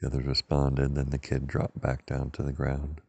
[0.01, 3.01] the others responded, then the kid dropped back down to the ground.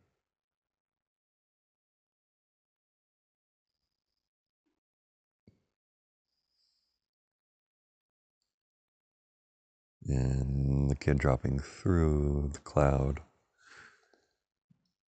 [10.06, 13.20] And the kid dropping through the cloud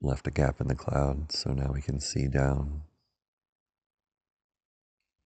[0.00, 2.82] left a gap in the cloud, so now we can see down.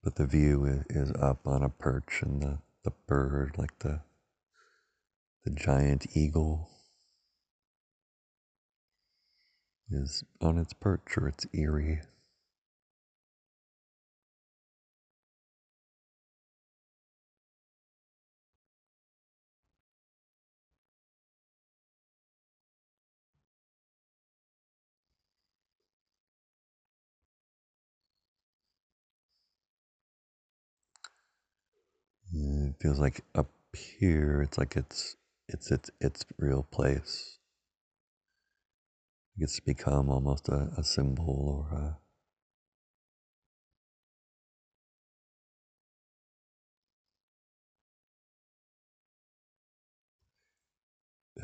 [0.03, 4.01] But the view is up on a perch, and the, the bird, like the
[5.43, 6.69] the giant eagle,
[9.89, 12.01] is on its perch or its eyrie.
[32.33, 35.15] Mm, it feels like up here, it's like it's
[35.47, 37.37] it's its its real place.
[39.37, 41.97] It gets to become almost a, a symbol or a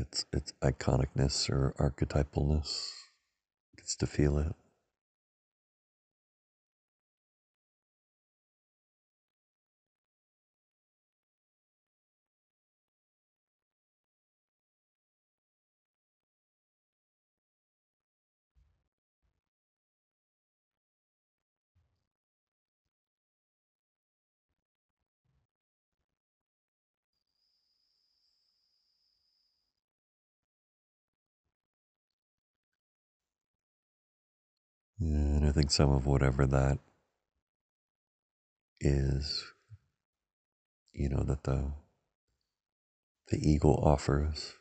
[0.02, 2.92] its its iconicness or archetypalness
[3.78, 4.56] gets to feel it.
[35.04, 36.80] And I think some of whatever that
[38.80, 39.44] is,
[40.94, 41.74] you know, that the
[43.28, 44.54] the eagle offers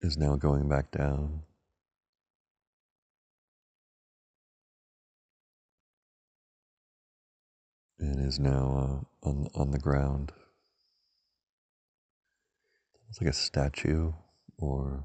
[0.00, 1.42] is now going back down.
[7.98, 10.32] And is now uh, on on the ground.
[13.08, 14.12] It's like a statue
[14.56, 15.04] or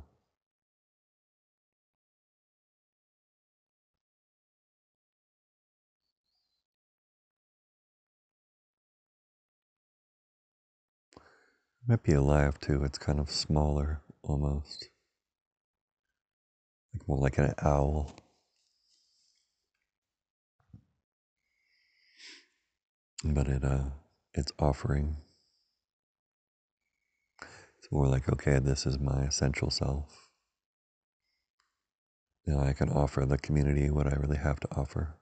[11.88, 12.84] might be alive too.
[12.84, 14.90] It's kind of smaller almost.
[16.94, 18.14] Like more like an owl.
[23.24, 23.90] But it uh
[24.34, 25.18] it's offering.
[27.78, 30.30] It's more like, okay, this is my essential self.
[32.46, 35.16] Now I can offer the community what I really have to offer.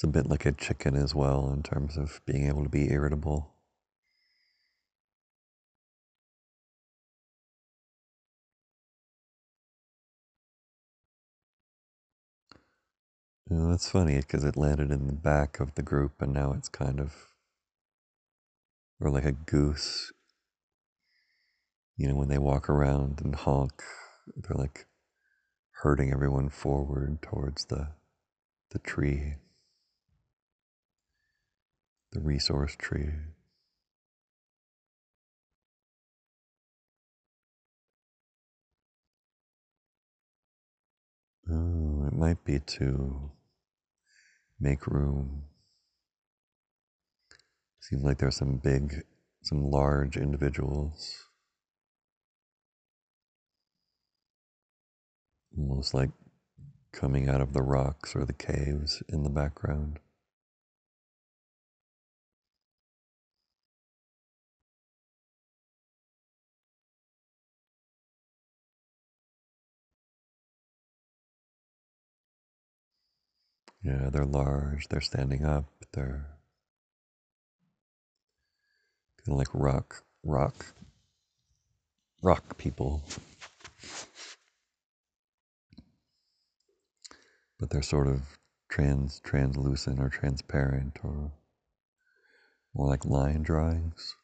[0.00, 2.90] It's a bit like a chicken as well in terms of being able to be
[2.90, 3.52] irritable.
[13.50, 16.54] You know, that's funny because it landed in the back of the group and now
[16.54, 17.14] it's kind of,
[19.00, 20.14] or like a goose.
[21.98, 23.82] You know, when they walk around and honk,
[24.34, 24.86] they're like
[25.82, 27.88] herding everyone forward towards the,
[28.70, 29.34] the tree
[32.12, 33.10] the resource tree.
[41.48, 43.30] Oh, it might be to
[44.60, 45.44] make room.
[47.80, 49.02] Seems like there's some big,
[49.42, 51.16] some large individuals.
[55.58, 56.10] Almost like
[56.92, 59.98] coming out of the rocks or the caves in the background.
[73.82, 76.26] Yeah, they're large, they're standing up, they're
[79.24, 80.66] kind of like rock, rock,
[82.22, 83.02] rock people.
[87.58, 88.22] But they're sort of
[88.70, 91.32] trans, translucent or transparent or
[92.74, 94.14] more like line drawings.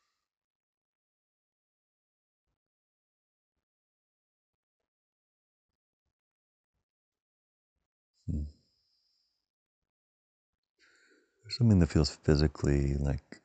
[11.48, 13.40] Something that feels physically like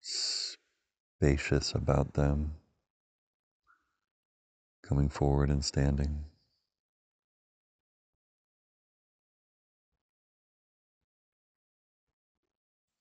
[0.00, 2.54] spacious about them
[4.82, 6.24] coming forward and standing.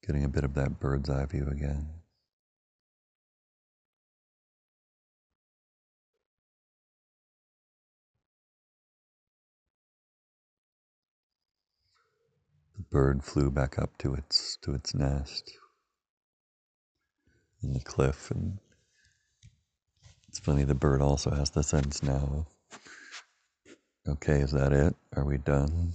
[0.06, 2.03] Getting a bit of that bird's eye view again.
[12.94, 15.52] Bird flew back up to its to its nest
[17.62, 18.60] in the cliff and
[20.30, 22.46] it's funny the bird also has the sense now of
[24.08, 24.96] okay, is that it?
[25.16, 25.94] Are we done?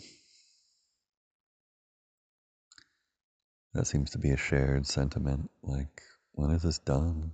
[3.75, 5.51] That seems to be a shared sentiment.
[5.63, 7.33] Like, when is this done?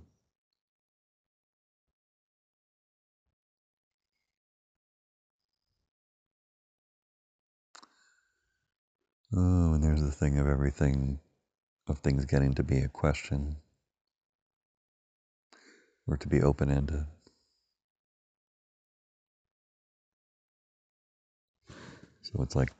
[9.35, 11.19] Oh, and there's the thing of everything,
[11.87, 13.57] of things getting to be a question
[16.07, 17.05] or to be open ended.
[22.23, 22.71] So it's like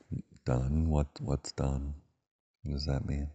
[0.46, 0.90] done.
[0.90, 1.96] What what's done?
[2.64, 3.30] What does that mean?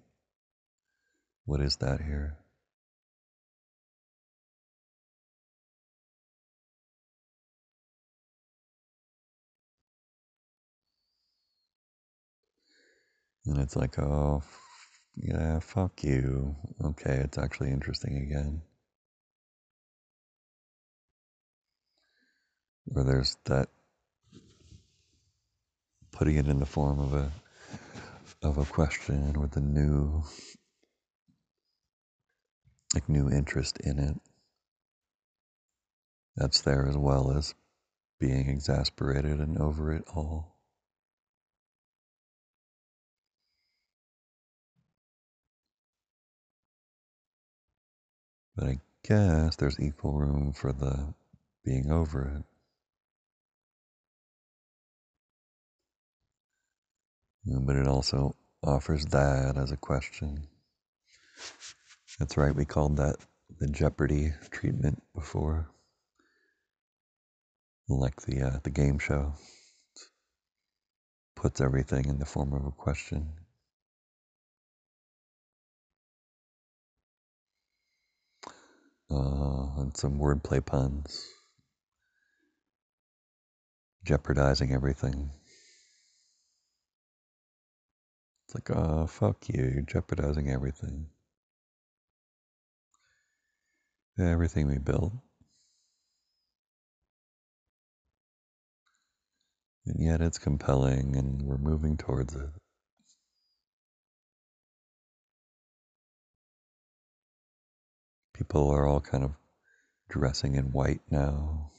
[1.47, 2.39] What is that here?
[13.47, 14.43] And it's like, oh,
[15.16, 16.55] yeah, fuck you.
[16.84, 18.62] Okay, it's actually interesting again.
[22.95, 23.68] Or there's that
[26.12, 27.32] putting it in the form of a
[28.43, 30.22] of a question with a new
[32.95, 34.16] like new interest in it.
[36.36, 37.55] That's there as well as
[38.18, 40.49] being exasperated and over it all.
[48.57, 51.14] But I guess there's equal room for the
[51.64, 52.44] being over it.
[57.46, 60.46] But it also offers that as a question.
[62.18, 63.16] That's right, we called that
[63.59, 65.68] the Jeopardy treatment before,
[67.88, 69.34] like the uh, the game show.
[71.36, 73.32] Puts everything in the form of a question.
[79.11, 81.27] Uh, and some wordplay puns.
[84.05, 85.31] Jeopardizing everything.
[88.47, 91.07] It's like, oh, fuck you, you're jeopardizing everything.
[94.19, 95.19] Everything we build.
[99.87, 102.51] And yet it's compelling and we're moving towards it.
[108.41, 109.32] People are all kind of
[110.09, 111.70] dressing in white now.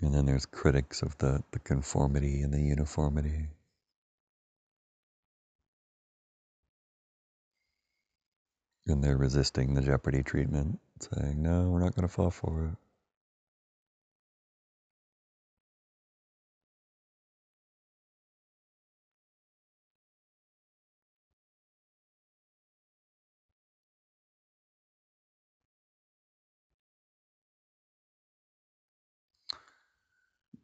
[0.00, 3.48] And then there's critics of the, the conformity and the uniformity.
[8.86, 12.87] And they're resisting the Jeopardy treatment, saying, no, we're not going to fall for it.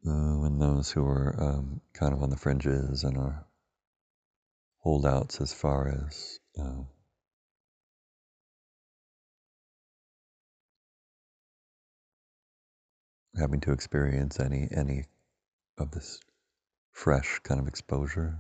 [0.07, 3.47] Uh, and those who are um, kind of on the fringes and are
[4.81, 6.87] holdouts as far as um,
[13.39, 15.05] having to experience any any
[15.79, 16.21] of this
[16.93, 18.39] fresh kind of exposure.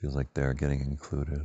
[0.00, 1.42] Feels like they're getting included.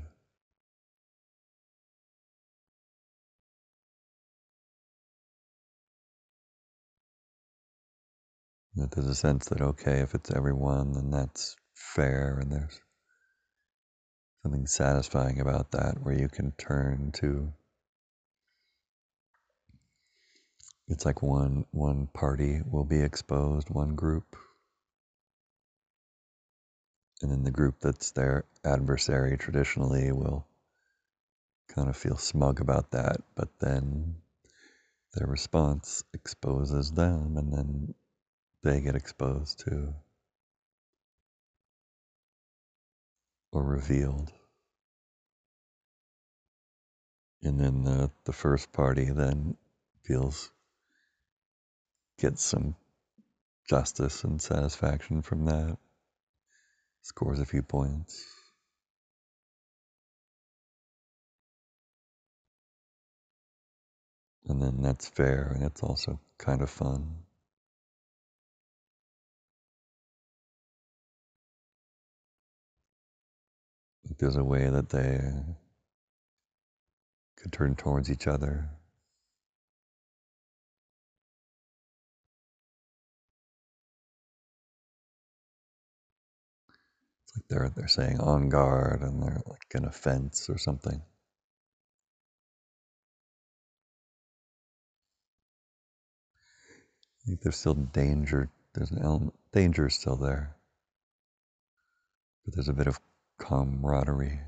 [8.77, 12.79] That there's a sense that okay, if it's everyone, then that's fair, and there's
[14.43, 17.53] something satisfying about that, where you can turn to.
[20.87, 24.35] It's like one one party will be exposed, one group,
[27.21, 30.45] and then the group that's their adversary traditionally will
[31.69, 34.15] kind of feel smug about that, but then
[35.15, 37.95] their response exposes them, and then
[38.67, 39.93] they get exposed to
[43.53, 44.29] or revealed.
[47.41, 49.55] And then the, the first party then
[50.03, 50.51] feels
[52.19, 52.75] gets some
[53.69, 55.77] justice and satisfaction from that,
[57.03, 58.25] scores a few points.
[64.45, 67.26] And then that's fair and it's also kind of fun.
[74.15, 75.19] There's a way that they
[77.37, 78.69] could turn towards each other.
[87.23, 90.99] It's like they're they're saying on guard and they're like in a fence or something.
[90.99, 91.19] I
[97.27, 98.49] think there's still danger.
[98.73, 100.55] There's an element, danger is still there,
[102.45, 102.99] but there's a bit of
[103.37, 104.39] camaraderie.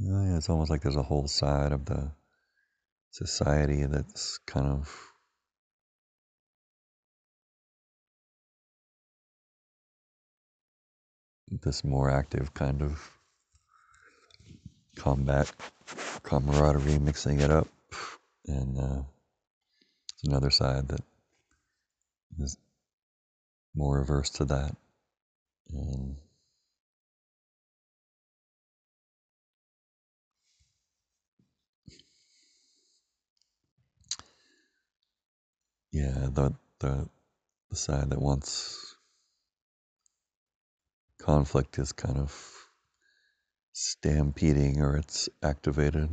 [0.00, 2.12] Yeah, it's almost like there's a whole side of the
[3.10, 5.12] society that's kind of
[11.62, 13.17] this more active kind of
[14.98, 15.50] combat
[16.22, 17.68] camaraderie, mixing it up,
[18.46, 19.02] and uh,
[20.24, 21.00] another side that
[22.40, 22.56] is
[23.74, 24.74] more averse to that.
[25.70, 26.16] And
[35.92, 37.08] yeah, the the
[37.70, 38.96] the side that wants
[41.18, 42.67] conflict is kind of
[43.78, 46.10] stampeding or it's activated.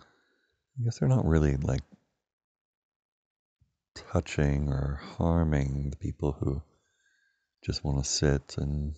[0.00, 1.82] I guess they're not really like
[3.94, 6.62] touching or harming the people who
[7.62, 8.94] just want to sit and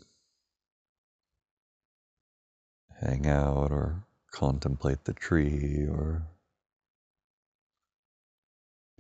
[3.01, 6.29] hang out or contemplate the tree or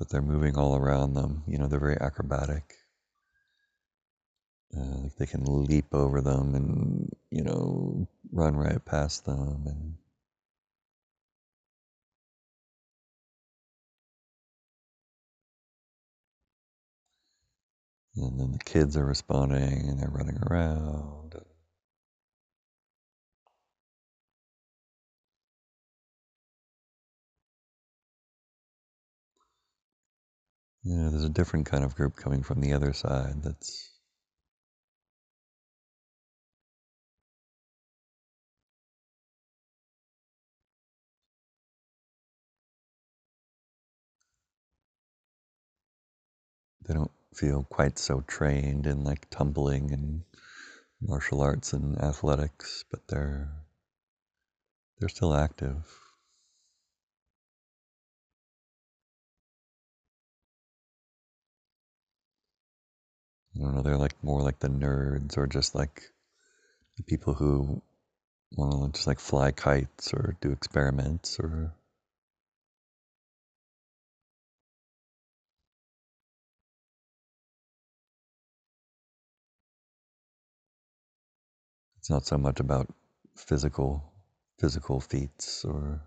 [0.00, 1.44] but they're moving all around them.
[1.48, 2.74] You know they're very acrobatic.
[4.76, 9.94] Uh, like they can leap over them and you know run right past them and
[18.16, 21.34] and then the kids are responding and they're running around
[30.90, 33.92] Yeah, there's a different kind of group coming from the other side that's
[46.86, 50.24] they don't feel quite so trained in like tumbling and
[51.00, 53.52] martial arts and athletics, but they're
[54.98, 55.86] they're still active.
[63.60, 66.02] I don't know, they're like more like the nerds or just like
[66.96, 67.82] the people who
[68.56, 71.72] want to just like fly kites or do experiments or
[81.98, 82.88] it's not so much about
[83.36, 84.02] physical
[84.58, 86.00] physical feats or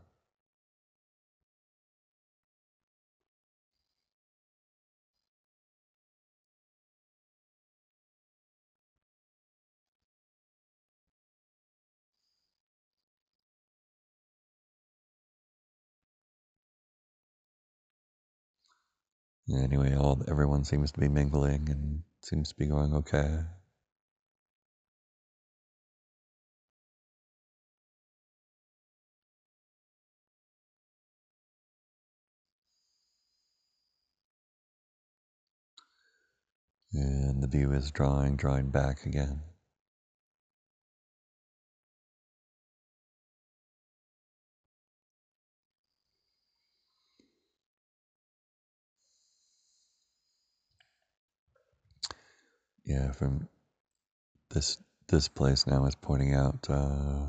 [19.51, 23.39] anyway all everyone seems to be mingling and seems to be going okay.
[36.93, 39.41] And the view is drawing drawing back again
[52.85, 53.47] yeah from
[54.51, 54.77] this
[55.07, 57.25] this place now is pointing out uh,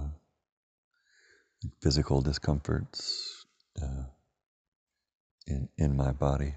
[1.82, 3.46] physical discomforts
[3.82, 4.04] uh,
[5.46, 6.54] in in my body.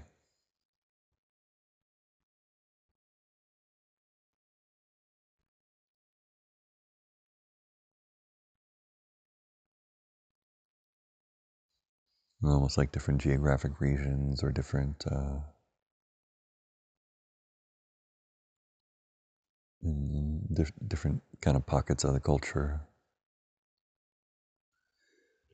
[12.44, 15.40] Almost like different geographic regions or different uh,
[19.84, 22.80] Mm, different kind of pockets of the culture,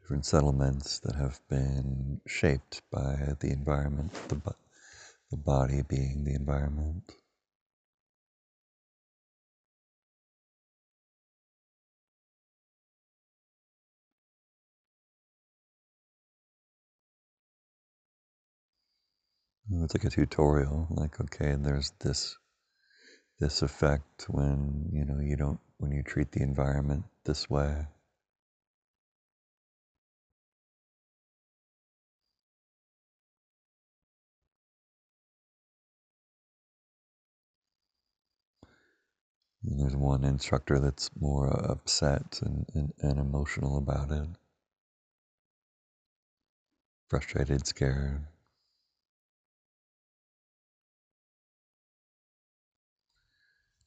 [0.01, 4.41] different settlements that have been shaped by the environment, the,
[5.31, 7.13] the body being the environment.
[19.71, 22.39] It's like a tutorial, like, okay, there's this
[23.45, 27.87] this effect when you know you don't when you treat the environment this way?
[39.63, 44.29] And there's one instructor that's more upset and, and, and emotional about it.
[47.11, 48.27] Frustrated scared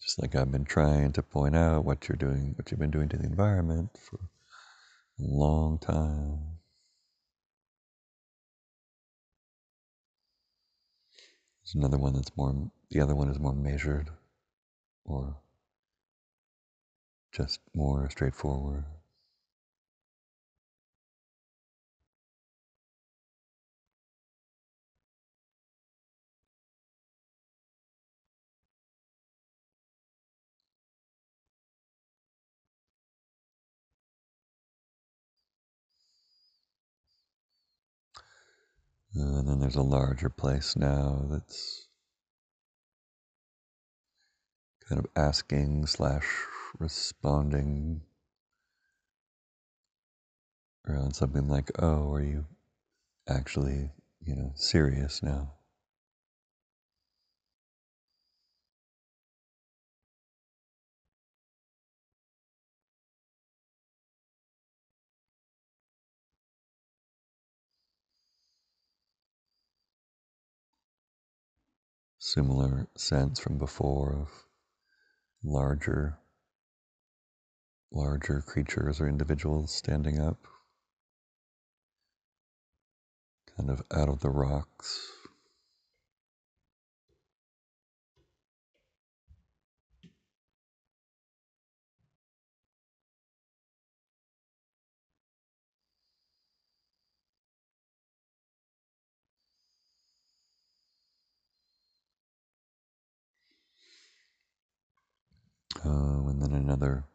[0.08, 3.10] just like I've been trying to point out what you're doing, what you've been doing
[3.10, 4.16] to the environment for
[5.20, 6.40] a long time.
[11.62, 14.10] There's another one that's more, the other one is more measured
[15.04, 15.36] or
[17.34, 18.86] just more straightforward.
[39.20, 41.88] And then there's a larger place now that's
[44.88, 46.26] kind of asking slash
[46.80, 48.02] responding
[50.88, 52.46] around something like, oh, are you
[53.28, 53.92] actually,
[54.24, 55.57] you know, serious now?
[72.38, 74.30] Similar sense from before of
[75.44, 76.20] larger
[77.92, 80.38] larger creatures or individuals standing up
[83.58, 85.17] kind of out of the rocks
[105.86, 107.06] Oh, and then another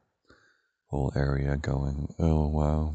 [0.86, 2.94] whole area going, oh, wow,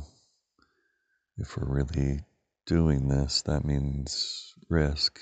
[1.38, 2.22] if we're really
[2.65, 5.20] doing this, that means risk.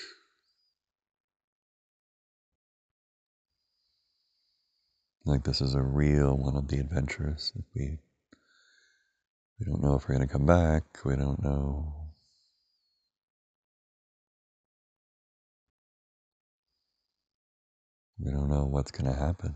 [5.26, 7.52] Like this is a real one of the adventures.
[7.76, 7.98] We
[9.60, 10.84] we don't know if we're gonna come back.
[11.04, 11.94] We don't know.
[18.20, 19.56] We don't know what's gonna happen.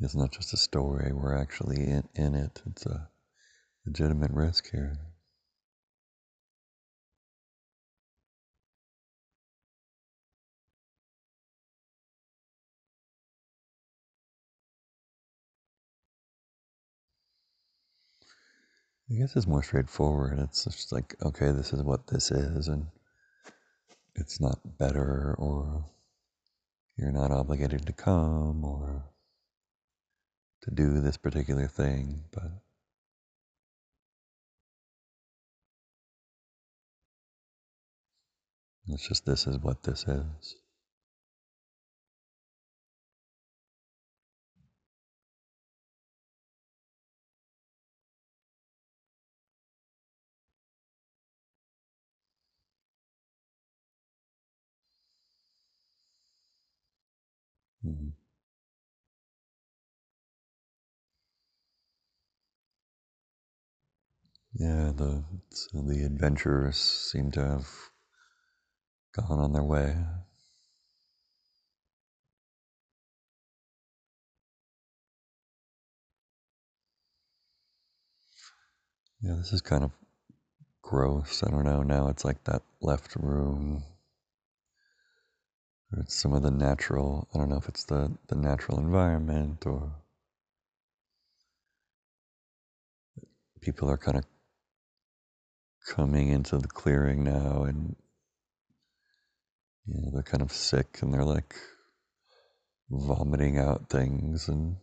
[0.00, 1.12] It's not just a story.
[1.12, 2.62] We're actually in, in it.
[2.66, 3.08] It's a
[3.86, 4.98] legitimate risk here.
[19.08, 20.40] I guess it's more straightforward.
[20.40, 22.86] It's just like, okay, this is what this is, and
[24.16, 25.84] it's not better, or
[26.98, 29.04] you're not obligated to come, or
[30.62, 32.50] to do this particular thing, but
[38.88, 40.56] it's just this is what this is.
[57.86, 58.12] Mm.
[64.58, 65.22] Yeah, the
[65.74, 67.68] the adventurers seem to have
[69.14, 69.96] gone on their way.
[79.20, 79.92] Yeah, this is kind of
[80.82, 81.42] gross.
[81.42, 81.82] I don't know.
[81.82, 83.84] Now it's like that left room.
[85.92, 87.28] Or it's some of the natural.
[87.34, 89.92] I don't know if it's the the natural environment or
[93.60, 94.24] people are kind of
[95.86, 97.94] coming into the clearing now and
[99.86, 101.54] you know they're kind of sick and they're like
[102.90, 104.76] vomiting out things and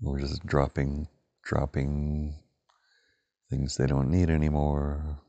[0.00, 1.08] we're just dropping
[1.44, 2.34] dropping
[3.50, 5.20] things they don't need anymore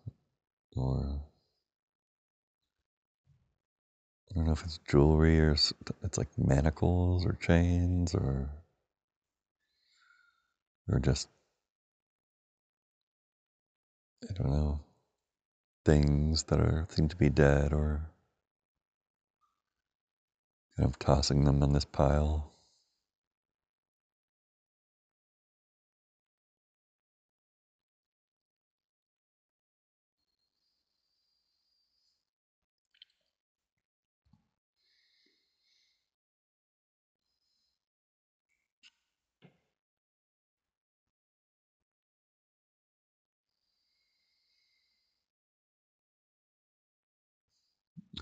[0.76, 1.22] or
[4.32, 8.50] I don't know if it's jewelry or it's like manacles or chains or
[10.92, 11.28] or just
[14.30, 14.80] I don't know
[15.86, 18.02] things that are seem to be dead or
[20.78, 22.52] kind of tossing them on this pile.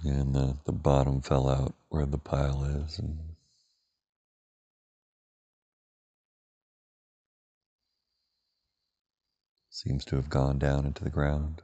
[0.04, 3.18] And the, the bottom fell out where the pile is and
[9.70, 11.62] seems to have gone down into the ground.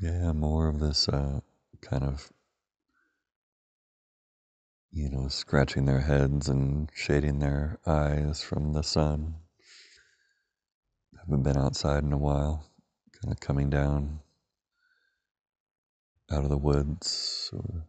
[0.00, 1.40] Yeah, more of this uh,
[1.80, 2.30] kind of
[4.94, 9.34] you know, scratching their heads and shading their eyes from the sun.
[11.18, 12.64] Haven't been outside in a while,
[13.20, 14.20] kind of coming down
[16.30, 17.84] out of the woods or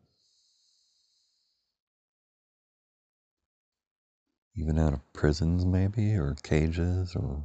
[4.55, 7.43] even out of prisons, maybe, or cages, or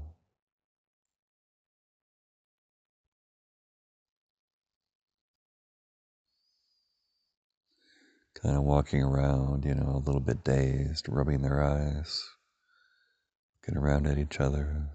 [8.43, 12.24] kind of walking around, you know, a little bit dazed, rubbing their eyes,
[13.62, 14.91] looking around at each other.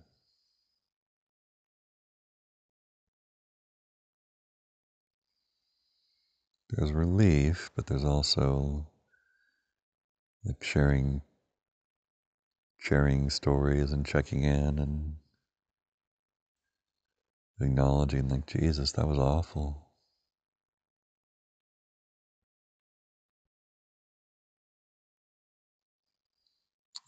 [6.70, 8.88] There's relief, but there's also
[10.46, 11.22] like sharing
[12.80, 15.16] sharing stories and checking in and
[17.62, 19.85] acknowledging like Jesus, that was awful.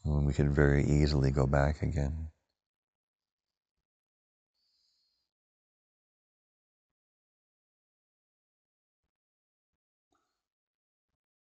[0.08, 2.30] When we could very easily go back again.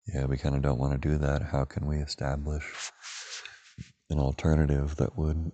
[0.06, 1.42] Yeah, we kind of don't want to do that.
[1.42, 2.92] How can we establish
[4.10, 5.54] an alternative that would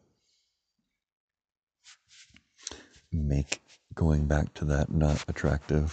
[3.12, 3.62] make
[3.94, 5.92] going back to that not attractive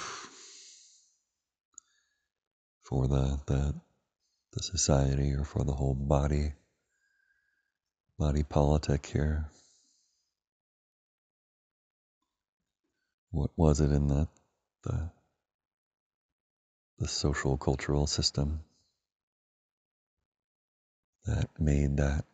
[2.83, 3.75] for the the,
[4.55, 6.55] the society or for the whole body
[8.19, 9.49] body politic here?
[13.31, 14.29] What was it in the
[14.85, 15.11] the
[16.99, 18.61] the social cultural system
[21.27, 22.25] that made that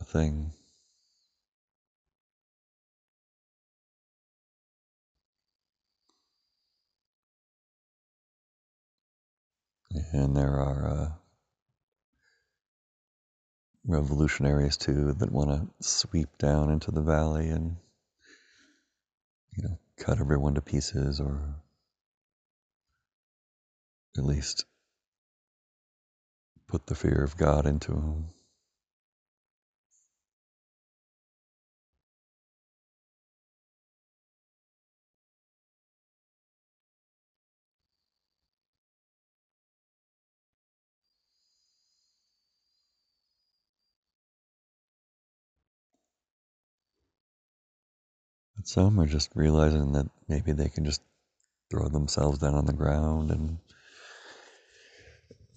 [0.00, 0.52] a thing?
[10.12, 11.27] And there are uh,
[13.86, 17.76] revolutionaries too that want to sweep down into the valley and
[19.56, 21.56] you know cut everyone to pieces or
[24.16, 24.64] at least
[26.68, 28.28] put the fear of God into them.
[48.68, 51.00] Some are just realizing that maybe they can just
[51.70, 53.58] throw themselves down on the ground and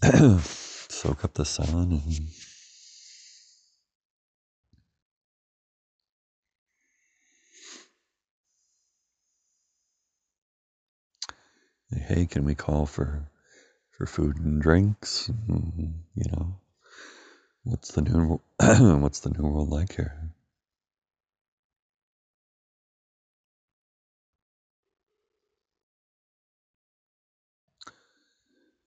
[0.41, 2.01] soak up the sun
[11.91, 13.27] and hey, can we call for
[13.89, 15.29] for food and drinks?
[15.49, 16.55] Mm, you know,
[17.65, 18.39] what's the new
[19.01, 20.31] what's the new world like here?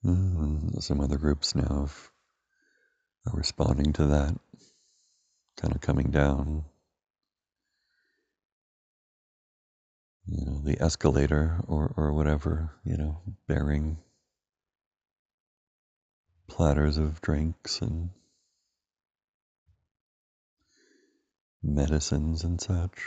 [0.04, 1.88] Mm, some other groups now
[3.26, 4.38] are responding to that,
[5.56, 6.64] kind of coming down.
[10.26, 12.72] You know, the escalator or or whatever.
[12.84, 13.98] You know, bearing
[16.48, 18.10] platters of drinks and
[21.62, 23.02] medicines and such.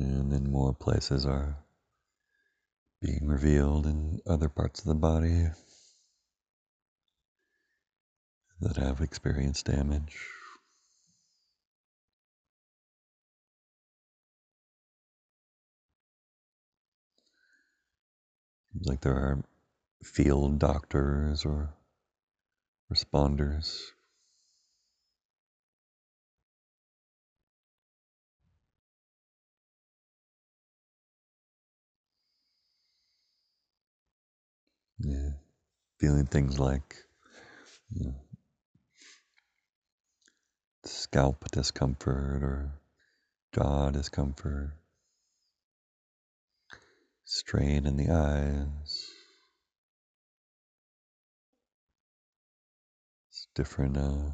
[0.00, 1.56] And then more places are
[3.02, 5.48] being revealed in other parts of the body
[8.60, 10.16] that have experienced damage.
[18.72, 19.44] Seems like there are
[20.04, 21.70] field doctors or
[22.92, 23.80] responders.
[35.00, 35.30] Yeah,
[36.00, 36.96] feeling things like
[37.94, 38.14] you know,
[40.84, 42.72] scalp discomfort or
[43.54, 44.72] jaw discomfort,
[47.24, 49.10] strain in the eyes,
[53.54, 54.30] different uh,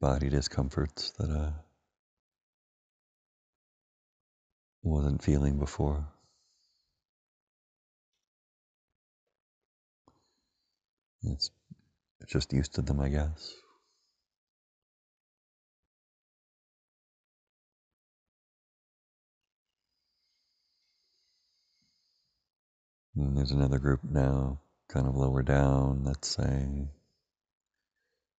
[0.00, 1.52] body discomforts that I
[4.82, 6.06] wasn't feeling before.
[11.22, 11.50] It's
[12.26, 13.54] just used to them, I guess.
[23.16, 26.88] And there's another group now, kind of lower down, that's saying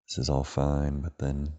[0.09, 1.52] this is all fine, but then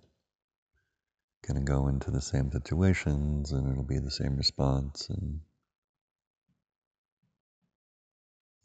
[1.47, 5.41] going to go into the same situations and it'll be the same response and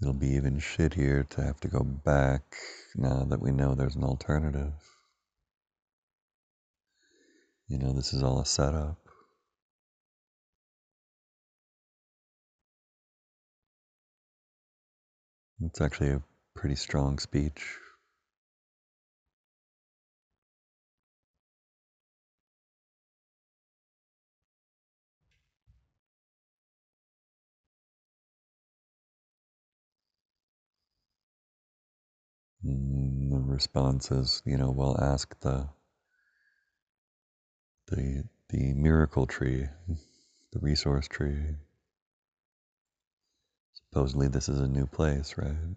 [0.01, 2.43] it'll be even shittier to have to go back
[2.95, 4.73] now that we know there's an alternative.
[7.69, 8.99] You know, this is all a setup.
[15.61, 16.23] It's actually a
[16.55, 17.79] pretty strong speech.
[32.67, 35.69] Mm, the response is, you know, well, ask the
[37.89, 39.69] the the miracle tree,
[40.53, 41.57] the resource tree.
[43.75, 45.77] Supposedly, this is a new place, right?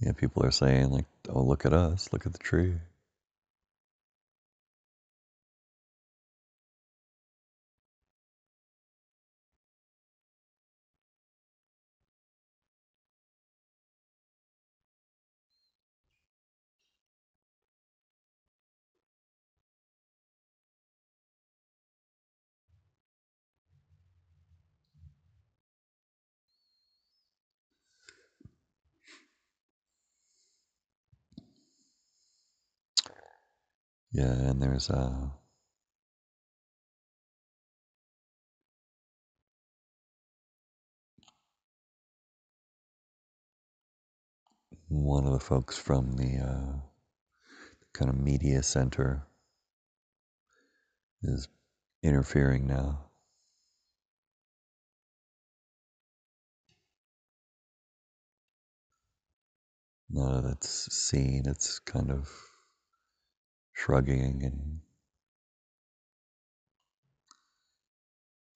[0.00, 2.10] Yeah, people are saying like, "Oh, look at us!
[2.12, 2.74] Look at the tree."
[34.16, 35.28] Yeah, and there's uh,
[44.88, 46.80] one of the folks from the uh,
[47.92, 49.26] kind of media center
[51.22, 51.48] is
[52.02, 53.06] interfering now.
[60.10, 61.44] None of it's seen.
[61.46, 62.30] It's kind of
[63.76, 64.80] shrugging and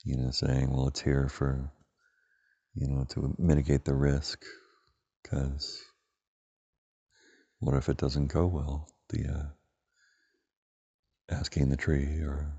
[0.04, 1.70] you know saying, "Well, it's here for
[2.74, 4.42] you know to mitigate the risk."
[5.22, 5.82] Because
[7.58, 8.88] what if it doesn't go well?
[9.10, 9.46] The uh,
[11.34, 12.52] asking the tree or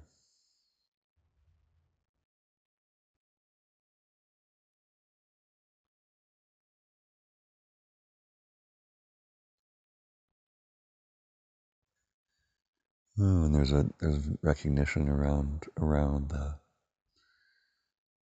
[13.20, 16.56] oh, and there's a there's recognition around around the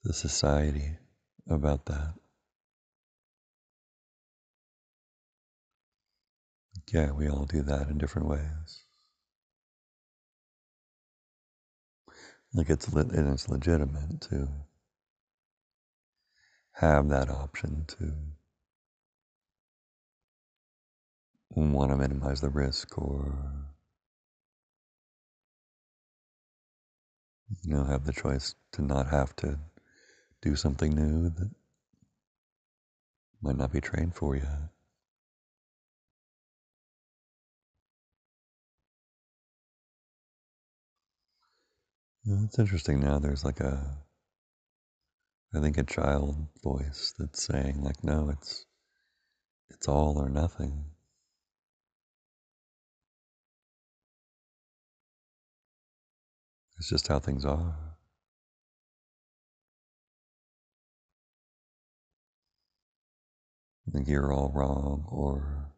[0.03, 0.97] the society
[1.49, 2.13] about that.
[6.93, 8.83] Yeah, we all do that in different ways.
[12.53, 14.47] Like it's le- and it's legitimate to
[16.73, 18.13] have that option to
[21.51, 23.72] want to minimize the risk or
[27.61, 29.59] you know have the choice to not have to
[30.41, 31.49] do something new that
[33.41, 34.47] might not be trained for you.
[42.25, 43.19] It's interesting now.
[43.19, 43.97] There's like a,
[45.53, 48.65] I think a child voice that's saying like, no, it's,
[49.69, 50.85] it's all or nothing.
[56.83, 57.75] It's just how things are.
[63.93, 65.71] Think you're all wrong, or,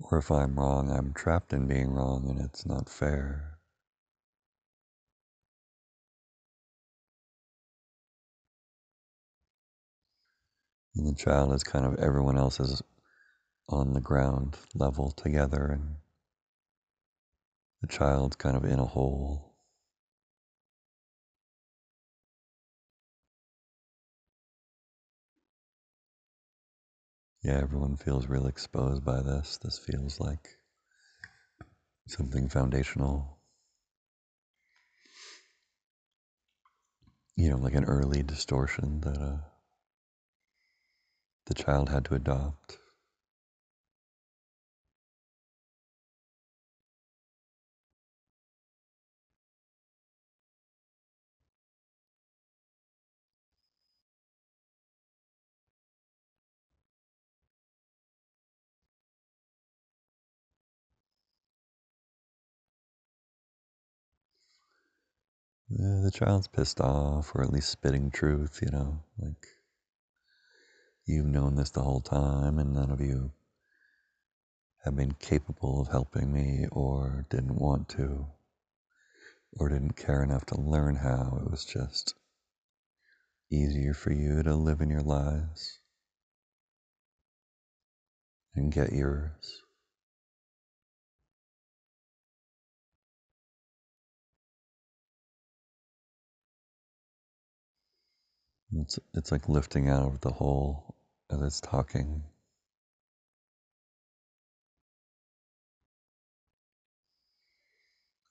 [0.00, 3.58] or if I'm wrong, I'm trapped in being wrong, and it's not fair.
[10.94, 12.80] And the child is kind of everyone else is
[13.68, 15.96] on the ground level together, and
[17.80, 19.54] the child's kind of in a hole.
[27.42, 29.58] Yeah, everyone feels real exposed by this.
[29.62, 30.48] This feels like
[32.08, 33.38] something foundational.
[37.36, 39.36] You know, like an early distortion that uh,
[41.46, 42.78] the child had to adopt.
[65.68, 69.46] The child's pissed off, or at least spitting truth, you know, like
[71.04, 73.32] you've known this the whole time, and none of you
[74.84, 78.26] have been capable of helping me, or didn't want to,
[79.52, 81.40] or didn't care enough to learn how.
[81.44, 82.14] It was just
[83.50, 85.80] easier for you to live in your lives
[88.54, 89.65] and get yours.
[98.82, 100.94] It's, it's like lifting out of the hole
[101.30, 102.22] as it's talking.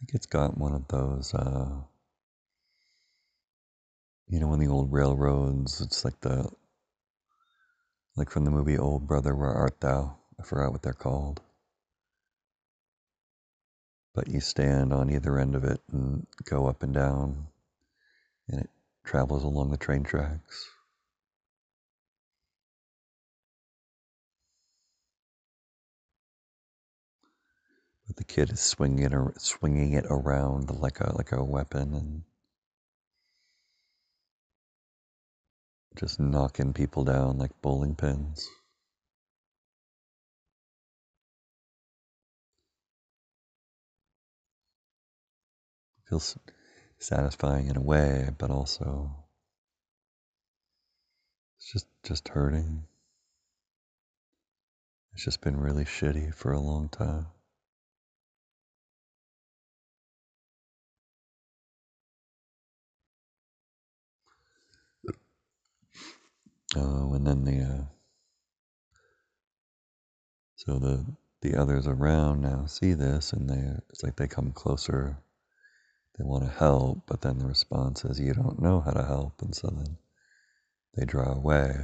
[0.00, 1.68] think it's got one of those, uh,
[4.28, 6.48] you know, in the old railroads, it's like the,
[8.18, 10.16] like from the movie O Brother, Where Art Thou?
[10.40, 11.40] I forgot what they're called.
[14.14, 17.46] But you stand on either end of it and go up and down,
[18.48, 18.70] and it
[19.04, 20.68] travels along the train tracks.
[28.08, 32.22] But the kid is swinging it, swinging it around like a like a weapon and
[35.98, 38.48] just knocking people down like bowling pins.
[46.08, 46.38] Feels
[46.98, 49.10] satisfying in a way, but also
[51.58, 52.84] it's just just hurting.
[55.14, 57.26] It's just been really shitty for a long time.
[66.76, 67.84] Oh, and then the uh,
[70.56, 71.06] so the
[71.42, 75.18] the others around now see this, and they it's like they come closer.
[76.18, 79.42] They want to help, but then the response is, "You don't know how to help,"
[79.42, 79.98] and so then
[80.96, 81.76] they draw away.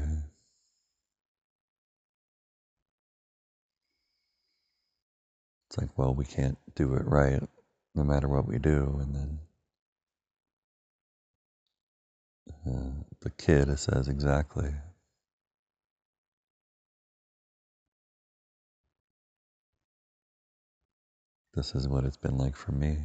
[5.68, 7.42] It's like, well, we can't do it right,
[7.94, 9.40] no matter what we do, and then
[12.66, 14.70] uh, the kid it says exactly
[21.54, 22.98] This is what it's been like for me.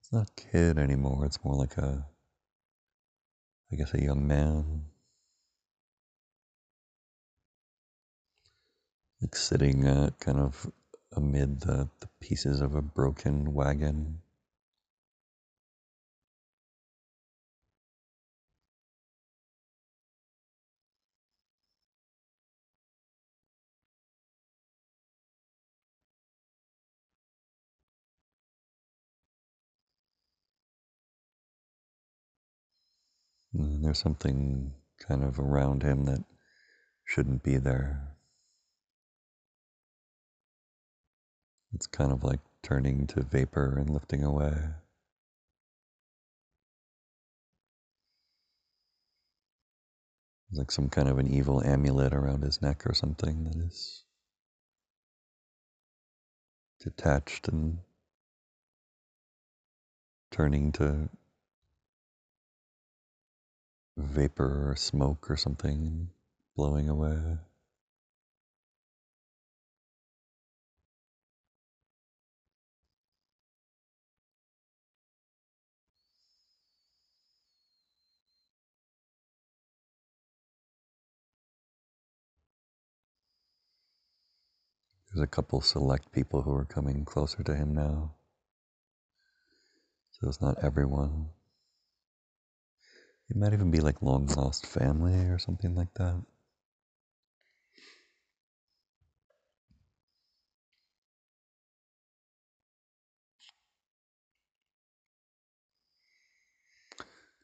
[0.00, 1.24] It's not kid anymore.
[1.24, 2.04] It's more like a,
[3.70, 4.86] I guess, a young man.
[9.24, 10.70] Like sitting uh, kind of
[11.16, 14.20] amid the, the pieces of a broken wagon.
[33.54, 36.22] And there's something kind of around him that
[37.06, 38.13] shouldn't be there.
[41.74, 44.54] It's kind of like turning to vapor and lifting away.
[50.50, 54.04] It's like some kind of an evil amulet around his neck or something that is
[56.80, 57.78] detached and
[60.30, 61.08] turning to
[63.96, 66.08] vapor or smoke or something
[66.56, 67.38] blowing away.
[85.14, 88.16] There's a couple select people who are coming closer to him now.
[90.10, 91.28] So it's not everyone.
[93.30, 96.20] It might even be like long lost family or something like that.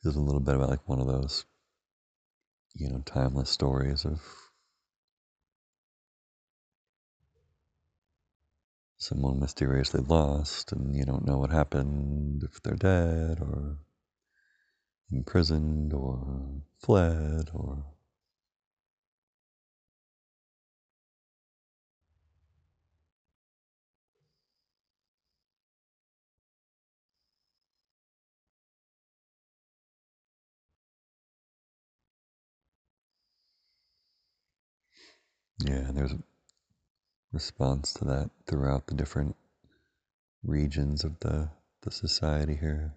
[0.02, 1.44] There's a little bit about like one of those,
[2.74, 4.20] you know, timeless stories of
[9.00, 13.78] someone mysteriously lost and you don't know what happened, if they're dead or
[15.12, 17.84] imprisoned or fled or
[35.64, 36.12] Yeah, there's
[37.32, 39.36] response to that throughout the different
[40.42, 41.50] regions of the,
[41.82, 42.94] the society here.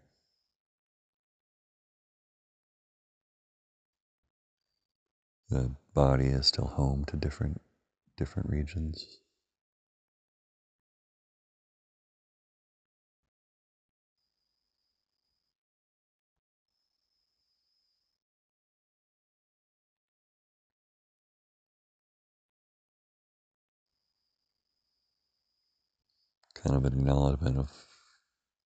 [5.49, 7.61] The body is still home to different
[8.17, 9.19] different regions.
[26.63, 27.69] Kind of an acknowledgement of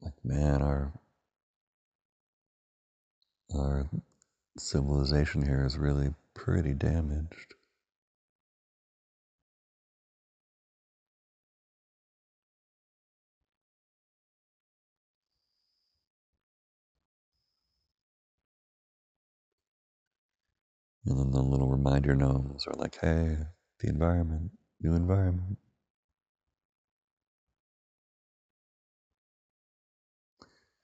[0.02, 0.94] like man, our
[3.56, 3.90] our
[4.58, 7.56] civilization here is really pretty damaged.
[21.06, 23.38] And then the little reminder gnomes are like, hey,
[23.80, 24.52] the environment,
[24.82, 25.58] new environment.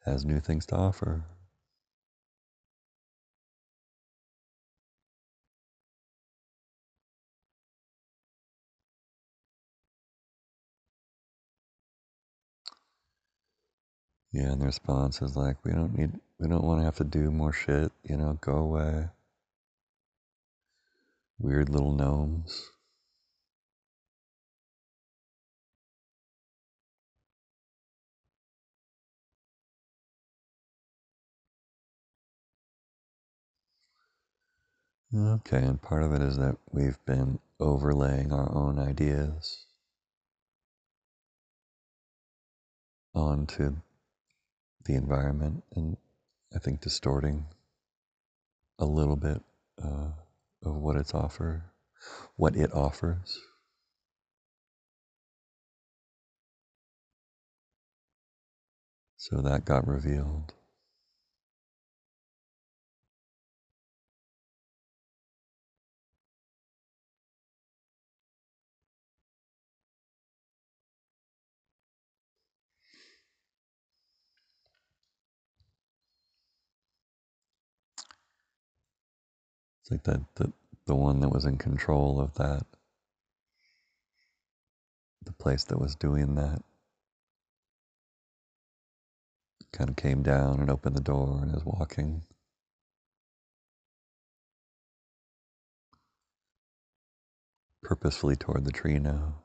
[0.06, 1.24] Has new things to offer.
[14.34, 17.06] Yeah, and the response is like, we don't need, we don't want to have to
[17.06, 19.10] do more shit, you know, go away.
[21.40, 22.73] Weird little gnomes.
[35.16, 39.66] Okay, and part of it is that we've been overlaying our own ideas
[43.14, 43.76] onto
[44.86, 45.98] the environment and
[46.56, 47.46] I think distorting
[48.80, 49.40] a little bit
[49.84, 50.10] uh,
[50.64, 51.64] of what it's offer,
[52.36, 53.40] what it offers.
[59.18, 60.54] So that got revealed.
[79.94, 80.54] Like that the,
[80.88, 82.66] the one that was in control of that,
[85.26, 86.62] the place that was doing that,
[89.74, 92.24] kind of came down and opened the door and is walking.
[97.84, 99.43] Purposefully toward the tree now.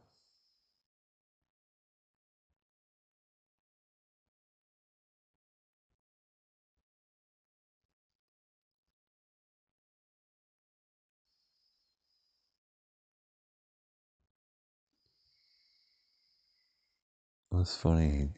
[17.52, 18.28] It was funny.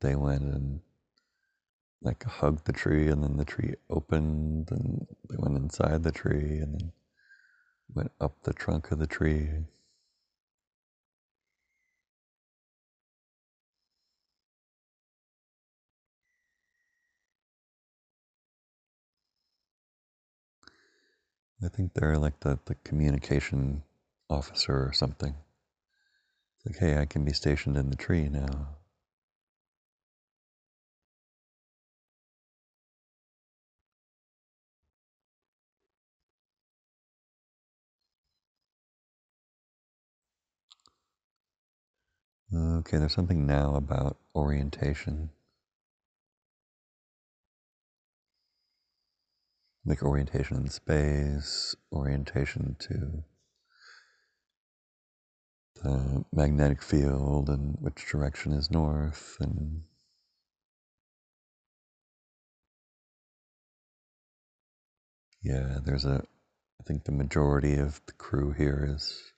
[0.00, 0.80] They went and
[2.02, 6.58] like hugged the tree, and then the tree opened, and they went inside the tree,
[6.58, 6.92] and then
[7.94, 9.48] went up the trunk of the tree.
[21.64, 23.82] I think they're like the, the communication
[24.30, 25.34] officer or something.
[26.76, 28.76] Hey, I can be stationed in the tree now.
[42.54, 45.30] Okay, there's something now about orientation.
[49.84, 53.24] Like orientation in space, orientation to
[55.82, 59.82] the magnetic field and which direction is north and
[65.42, 66.24] yeah, there's a
[66.80, 69.32] I think the majority of the crew here is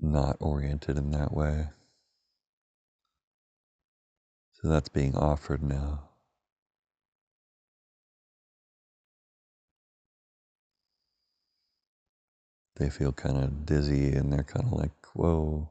[0.00, 1.68] not oriented in that way.
[4.54, 6.09] So that's being offered now.
[12.80, 15.68] they feel kind of dizzy and they're kind of like, whoa,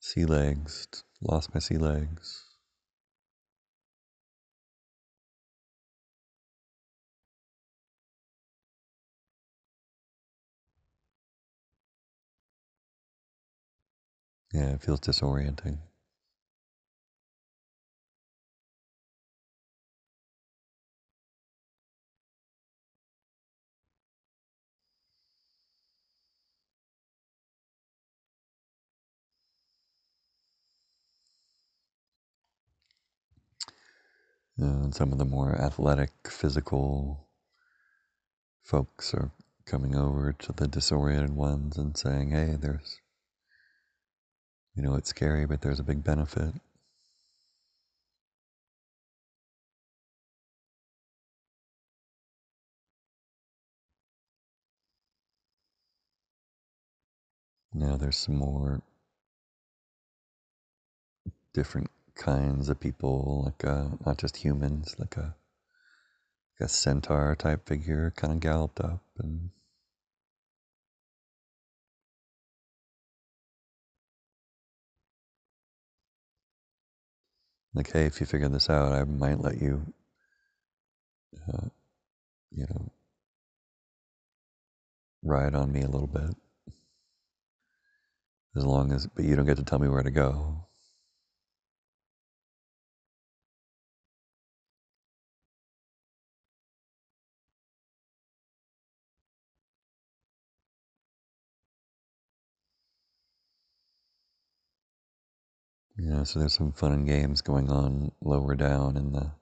[0.00, 0.88] sea legs,
[1.22, 2.44] lost my sea legs.
[14.52, 15.78] Yeah, it feels disorienting.
[34.58, 37.28] And some of the more athletic, physical
[38.62, 39.30] folks are
[39.66, 43.00] coming over to the disoriented ones and saying, hey, there's,
[44.74, 46.54] you know, it's scary, but there's a big benefit.
[57.72, 58.82] Now there's some more
[61.52, 65.34] different kinds of people, like uh, not just humans, like a,
[66.60, 69.50] like a centaur type figure kind of galloped up and
[77.74, 79.80] like, hey, if you figure this out, I might let you,
[81.52, 81.68] uh,
[82.50, 82.92] you know,
[85.22, 86.34] ride on me a little bit.
[88.56, 90.67] As long as, but you don't get to tell me where to go.
[105.98, 109.32] Yeah, so there's some fun and games going on lower down in the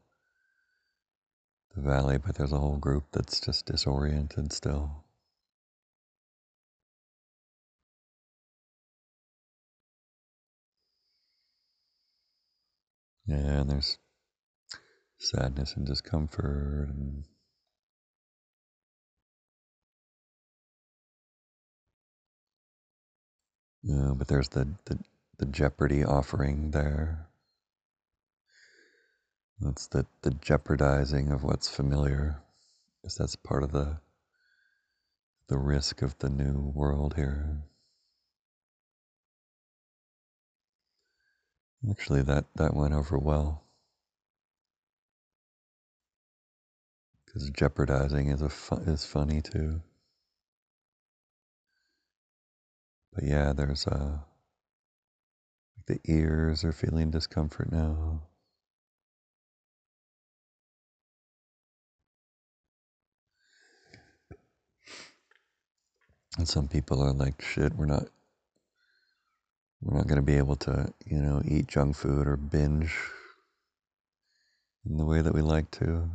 [1.74, 5.04] the valley, but there's a whole group that's just disoriented still.
[13.26, 13.98] Yeah, and there's
[15.18, 17.24] sadness and discomfort and
[23.82, 24.98] know, but there's the, the
[25.38, 27.28] the jeopardy offering there.
[29.60, 32.42] That's the, the jeopardizing of what's familiar.
[33.02, 33.98] Because that's part of the
[35.48, 37.62] the risk of the new world here.
[41.90, 43.64] Actually that, that went over well.
[47.26, 49.82] Because jeopardizing is a fu- is funny too.
[53.14, 54.24] But yeah, there's a
[55.86, 58.20] the ears are feeling discomfort now.
[66.38, 68.08] And some people are like, shit, we're not
[69.80, 72.94] we're not gonna be able to, you know, eat junk food or binge
[74.88, 76.08] in the way that we like to.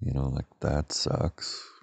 [0.00, 1.75] You know, like that sucks.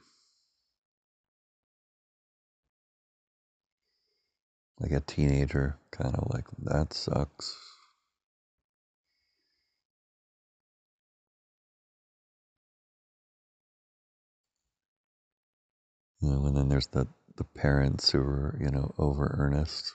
[4.79, 7.55] Like a teenager, kind of like that sucks.
[16.21, 19.93] You know, and then there's the the parents who are, you know, over earnest.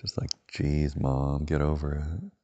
[0.00, 2.35] Just like, geez, mom, get over it.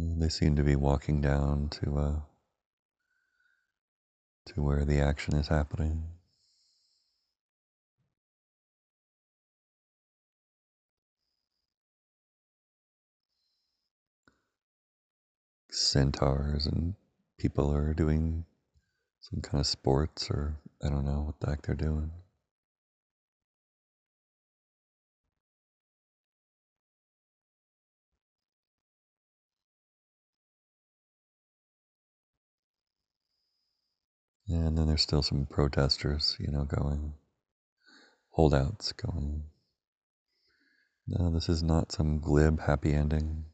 [0.00, 2.20] They seem to be walking down to uh,
[4.46, 6.04] to where the action is happening.
[15.70, 16.94] Centaurs and
[17.38, 18.44] people are doing
[19.20, 22.10] some kind of sports or I don't know what the heck they're doing.
[34.50, 37.14] And then there's still some protesters, you know, going,
[38.30, 39.44] holdouts going,
[41.06, 43.44] no, this is not some glib happy ending.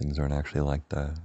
[0.00, 1.18] Things aren't actually like that.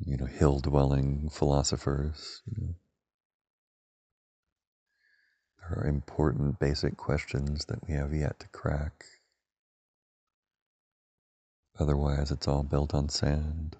[0.00, 2.42] You know, hill dwelling philosophers.
[2.44, 2.74] You know,
[5.60, 9.04] there are important basic questions that we have yet to crack.
[11.82, 13.76] Otherwise, it's all built on sand.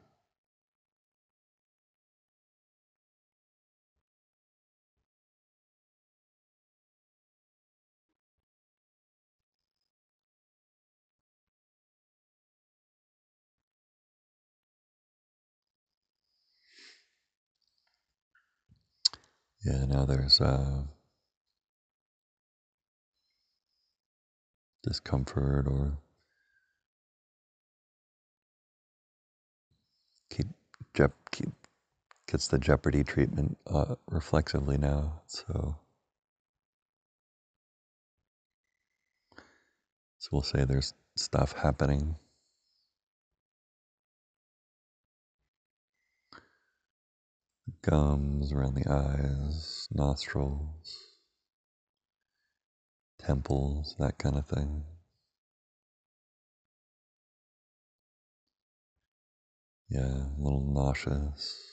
[19.65, 20.83] Yeah, now there's uh,
[24.83, 25.99] discomfort or
[31.31, 31.51] keep
[32.31, 35.23] gets the jeopardy treatment uh, reflexively now.
[35.27, 35.77] So,
[40.19, 42.17] so we'll say there's stuff happening.
[47.83, 51.17] Gums around the eyes, nostrils,
[53.19, 54.85] temples, that kind of thing.
[59.93, 61.71] Yeah, a little nauseous.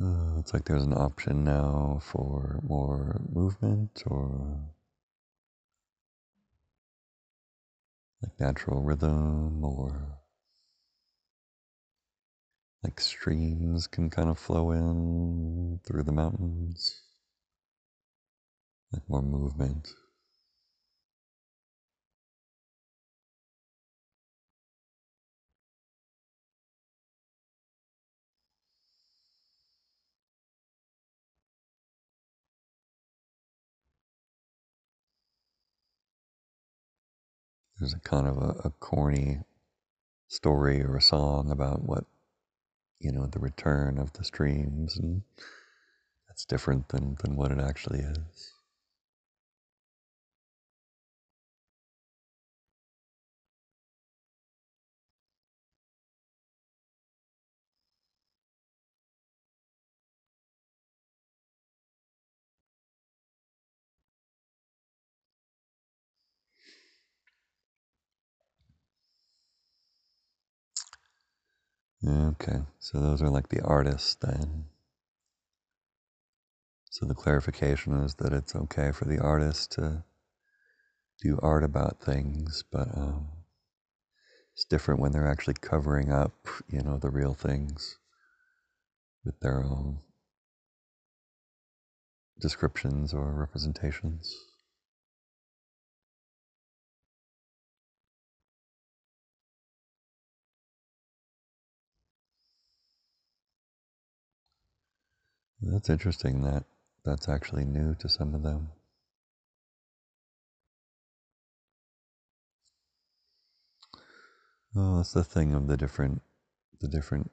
[0.00, 4.60] Uh, it's like there's an option now for more movement or
[8.22, 10.20] like natural rhythm or
[12.84, 17.02] like streams can kind of flow in through the mountains,
[18.92, 19.88] like more movement.
[37.78, 39.38] there's a kind of a, a, corny
[40.26, 42.04] story or a song about what
[43.00, 45.22] you know the return of the streams and
[46.28, 48.57] that's different than than what it actually is
[72.08, 74.64] Okay, so those are like the artists then.
[76.90, 80.04] So the clarification is that it's okay for the artist to
[81.20, 83.28] do art about things, but um,
[84.54, 87.98] it's different when they're actually covering up, you know, the real things
[89.22, 89.98] with their own
[92.40, 94.34] descriptions or representations.
[105.60, 106.64] That's interesting that
[107.04, 108.68] that's actually new to some of them.
[114.74, 116.22] Well, that's the thing of the different,
[116.80, 117.30] the different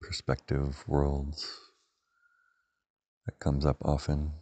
[0.00, 1.58] perspective worlds
[3.26, 4.32] that comes up often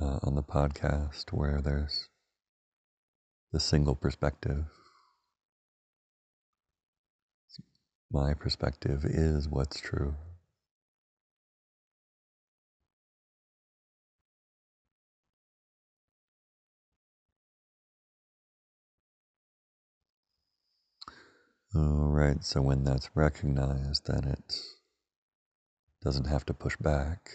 [0.00, 2.08] uh, on the podcast, where there's
[3.52, 4.66] the single perspective.
[8.12, 10.16] My perspective is what's true.
[21.72, 24.58] All right, so when that's recognized, then it
[26.02, 27.30] doesn't have to push back.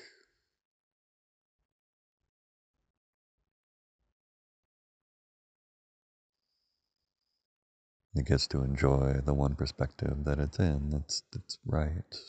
[8.16, 12.20] It gets to enjoy the one perspective that it's in that's, that's right.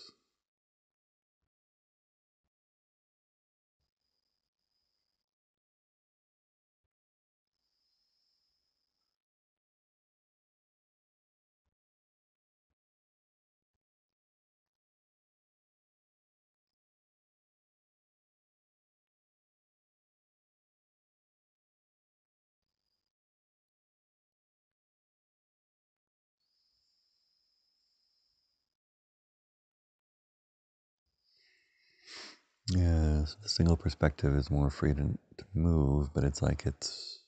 [32.71, 37.21] Yes, the single perspective is more free to, to move, but it's like it's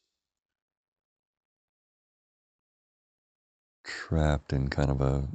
[3.85, 5.28] trapped in kind of a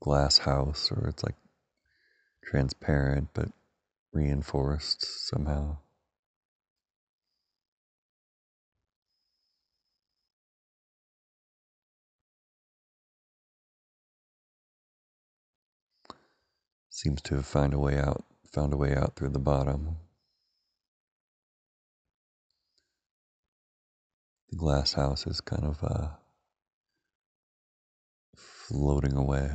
[0.00, 1.36] glass house, or it's like
[2.44, 3.48] transparent but
[4.12, 5.78] reinforced somehow.
[17.02, 19.96] Seems to have found a way out, found a way out through the bottom.
[24.50, 26.10] The glass house is kind of uh,
[28.36, 29.50] floating away.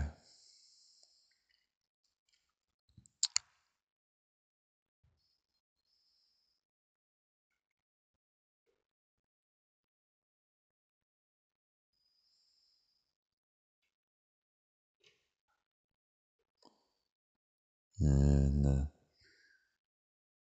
[18.00, 18.86] And uh,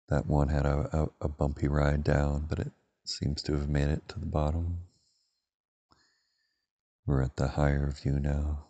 [0.09, 0.89] that one had a,
[1.21, 2.73] a, a bumpy ride down, but it
[3.05, 4.79] seems to have made it to the bottom.
[7.07, 8.65] We're at the higher view now.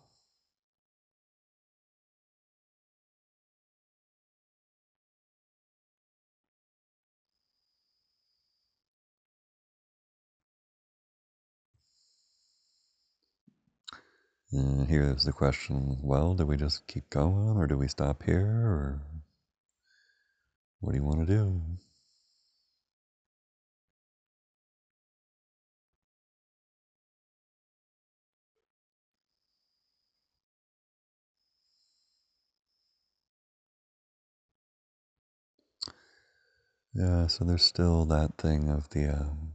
[14.55, 18.47] And here's the question well, do we just keep going or do we stop here
[18.47, 19.01] or
[20.79, 21.61] what do you want to do?
[36.93, 39.53] Yeah, so there's still that thing of the, um,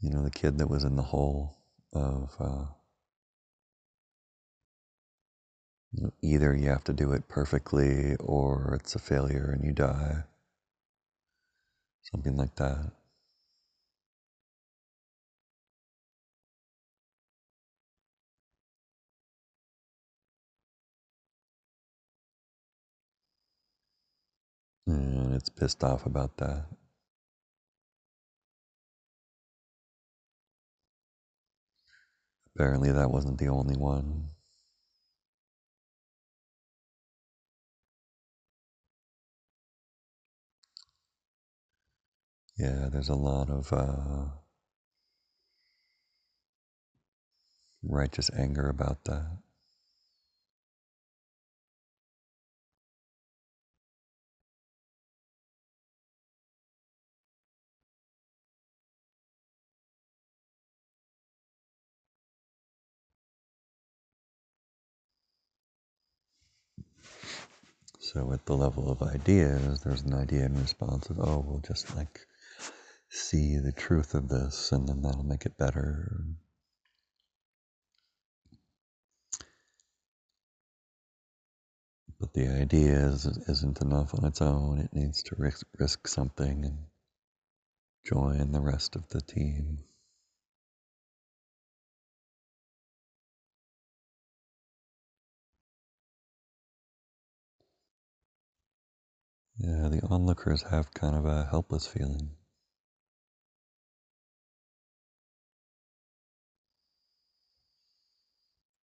[0.00, 1.58] you know, the kid that was in the hole
[1.92, 2.66] of uh,
[6.22, 10.24] either you have to do it perfectly or it's a failure and you die.
[12.02, 12.92] Something like that.
[24.86, 26.66] And it's pissed off about that.
[32.54, 34.30] Apparently, that wasn't the only one.
[42.60, 44.26] Yeah, there's a lot of uh,
[47.82, 49.38] righteous anger about that.
[68.00, 71.96] So, at the level of ideas, there's an idea in response of, oh, we'll just
[71.96, 72.20] like
[73.10, 76.24] see the truth of this and then that'll make it better.
[82.20, 84.78] But the idea is, isn't enough on its own.
[84.78, 86.86] It needs to risk, risk something and
[88.04, 89.84] join the rest of the team.
[99.56, 102.30] Yeah, the onlookers have kind of a helpless feeling.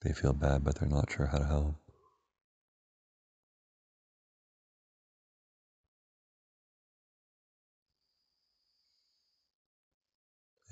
[0.07, 1.75] They feel bad, but they're not sure how to help.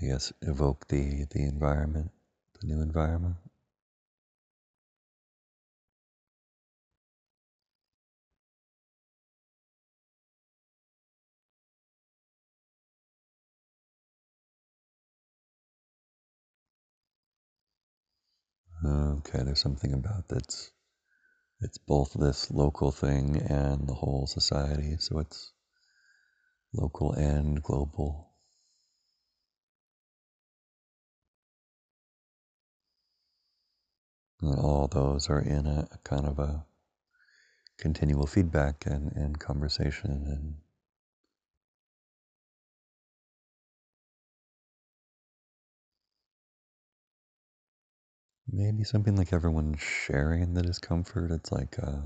[0.02, 2.12] I guess evoke the the environment,
[2.62, 3.36] the new environment.
[18.86, 20.72] Okay, there's something about that's
[21.62, 25.52] it's both this local thing and the whole society, so it's
[26.74, 28.30] local and global.
[34.42, 36.66] And all those are in a, a kind of a
[37.80, 40.56] continual feedback and, and conversation and
[48.52, 51.32] maybe something like everyone sharing the discomfort.
[51.32, 52.02] It's like, uh,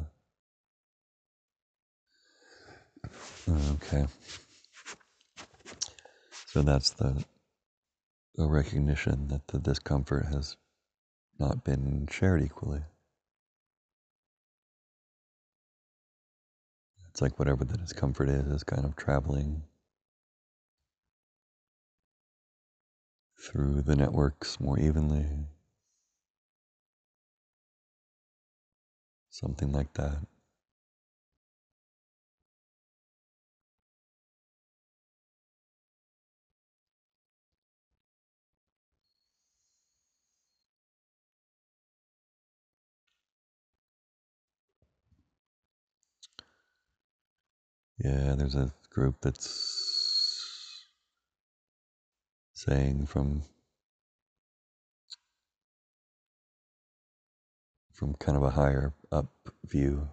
[3.73, 4.05] okay.
[6.47, 7.23] So that's the,
[8.35, 10.57] the recognition that the discomfort has
[11.39, 12.81] not been shared equally.
[17.09, 19.63] It's like whatever the discomfort is, is kind of traveling
[23.37, 25.25] through the networks more evenly.
[29.39, 30.17] Something like that.
[48.03, 50.85] Yeah, there's a group that's
[52.53, 53.43] saying from
[57.99, 59.27] from kind of a higher up
[59.65, 60.09] view,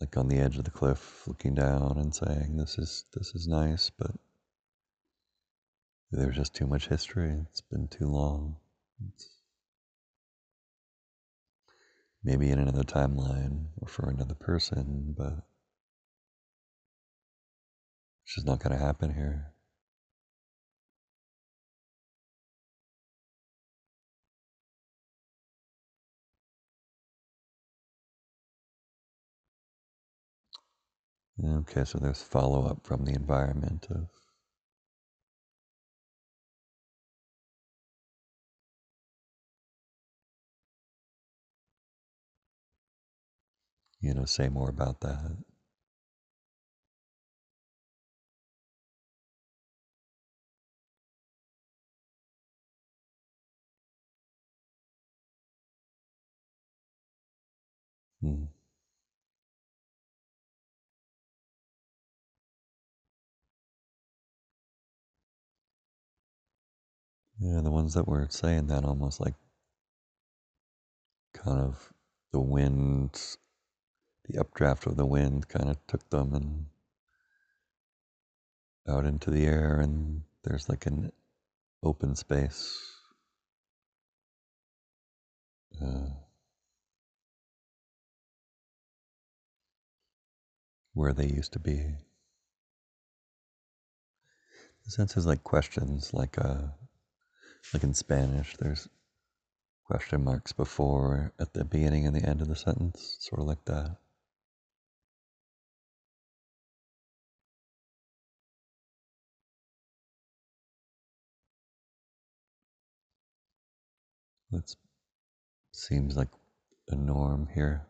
[0.00, 3.46] like on the edge of the cliff, looking down and saying, "This is this is
[3.46, 4.10] nice, but
[6.10, 7.46] there's just too much history.
[7.48, 8.56] It's been too long.
[9.14, 9.30] It's
[12.24, 15.46] maybe in another timeline or for another person, but
[18.24, 19.51] it's just not going to happen here.
[31.44, 34.08] Okay, so there's follow up from the environment of
[44.00, 45.36] you know, say more about that.
[58.20, 58.51] Hmm.
[67.44, 69.34] Yeah, the ones that were saying that almost like
[71.34, 71.92] kind of
[72.32, 73.20] the wind,
[74.28, 76.66] the updraft of the wind kind of took them and
[78.88, 81.10] out into the air, and there's like an
[81.82, 82.78] open space.
[85.82, 86.10] Uh,
[90.94, 91.96] where they used to be.
[94.84, 96.68] The sense is like questions, like uh,
[97.72, 98.88] like in Spanish, there's
[99.84, 103.64] question marks before, at the beginning and the end of the sentence, sort of like
[103.66, 103.96] that.
[114.50, 114.74] That
[115.72, 116.28] seems like
[116.88, 117.86] a norm here.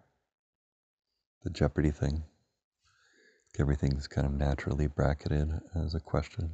[1.42, 2.22] The Jeopardy thing.
[3.58, 6.52] Everything's kind of naturally bracketed as a question.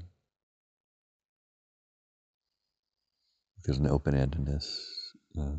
[3.64, 5.56] There's an open-endedness, uh,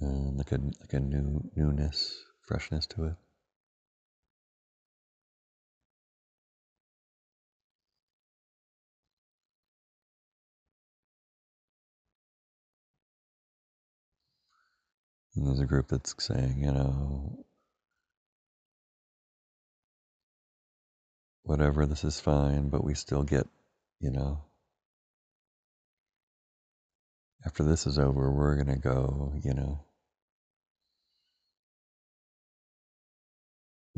[0.00, 3.14] and like a like a new newness, freshness to it.
[15.34, 17.46] And there's a group that's saying, you know,
[21.42, 23.46] whatever, this is fine, but we still get,
[24.00, 24.44] you know,
[27.44, 29.84] after this is over, we're going to go, you know,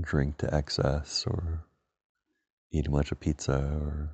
[0.01, 1.65] drink to excess or
[2.73, 4.11] eat a bunch of pizza or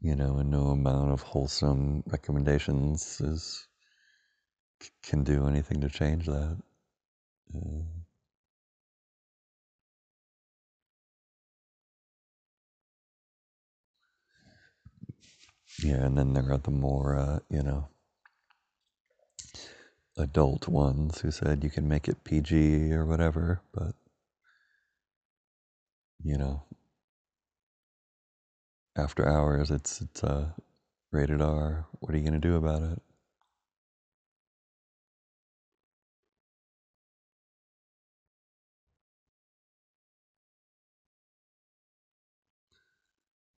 [0.00, 3.66] you know, and no amount of wholesome recommendations is
[5.02, 6.58] can do anything to change that.
[7.54, 8.03] Uh,
[15.78, 17.88] yeah, and then there are the more, uh, you know,
[20.16, 23.94] adult ones who said you can make it PG or whatever, but
[26.22, 26.64] you know,
[28.96, 30.50] after hours, it's it's uh,
[31.12, 31.86] rated R.
[32.00, 33.02] What are you gonna do about it?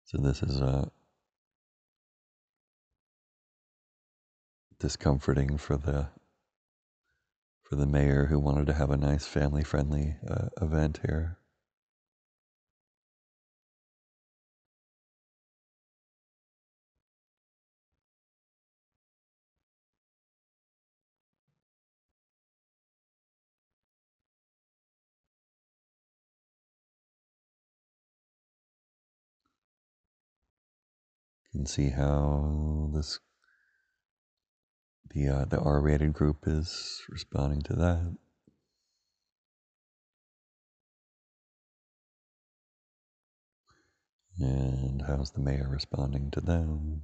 [0.05, 0.89] So this is uh,
[4.79, 6.09] discomforting for the
[7.63, 11.39] for the mayor who wanted to have a nice family-friendly uh, event here.
[31.53, 33.19] You can see how this
[35.11, 38.17] the uh, the R-rated group is responding to that.
[44.39, 47.03] And how's the mayor responding to them?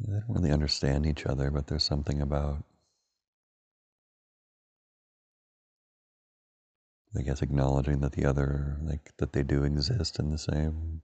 [0.00, 2.64] They don't really understand each other, but there's something about,
[7.14, 11.02] I guess, acknowledging that the other, like, that they do exist in the same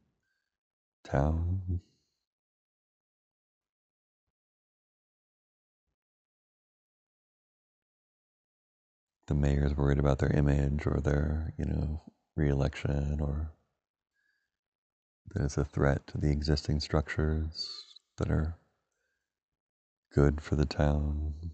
[1.04, 1.80] town.
[9.26, 12.02] The mayor's worried about their image or their, you know,
[12.36, 13.52] reelection or
[15.32, 18.58] that it's a threat to the existing structures that are
[20.12, 21.52] good for the town.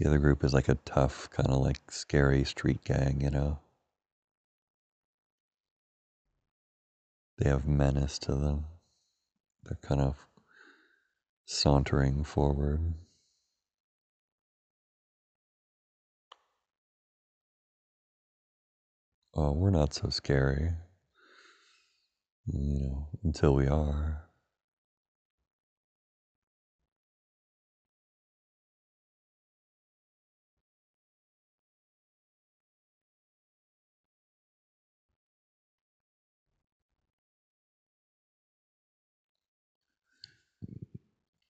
[0.00, 3.58] The other group is like a tough, kind of like scary street gang, you know?
[7.36, 8.64] They have menace to them.
[9.62, 10.16] They're kind of
[11.44, 12.94] sauntering forward.
[19.34, 20.70] Oh, we're not so scary.
[22.46, 24.29] You know, until we are.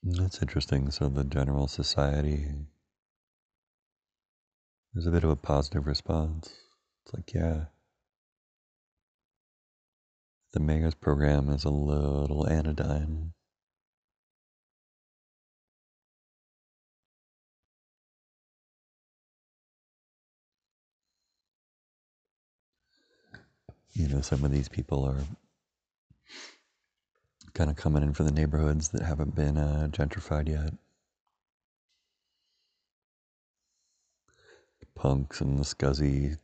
[0.03, 0.91] That's interesting.
[0.91, 2.47] So, the general society,
[4.95, 6.53] there's a bit of a positive response.
[7.05, 7.67] It's like, yeah,
[10.53, 13.33] the mayor's program is a little anodyne.
[23.93, 25.25] You know, some of these people are
[27.55, 30.75] kind of coming in for the neighborhoods that haven't been uh, gentrified yet.
[34.95, 36.37] Punks and the scuzzy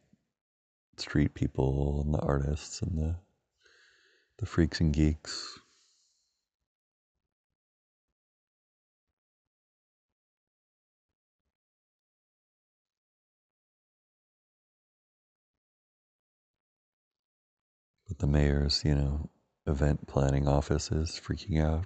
[0.96, 3.16] street people and the artists and the
[4.38, 5.58] the freaks and geeks.
[18.08, 19.30] But the mayor's, you know,
[19.66, 21.84] event planning office is freaking out.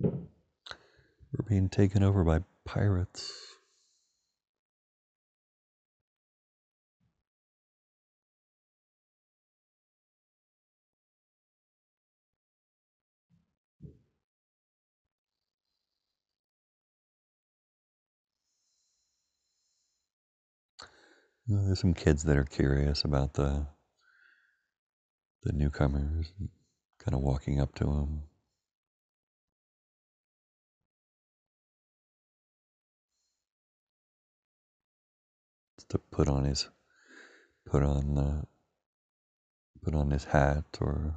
[0.00, 3.51] We're being taken over by pirates.
[21.52, 23.66] There's some kids that are curious about the
[25.42, 26.32] the newcomers,
[26.98, 28.22] kind of walking up to them.
[35.88, 36.68] To put on his
[37.66, 38.44] put on the
[39.82, 41.16] put on his hat or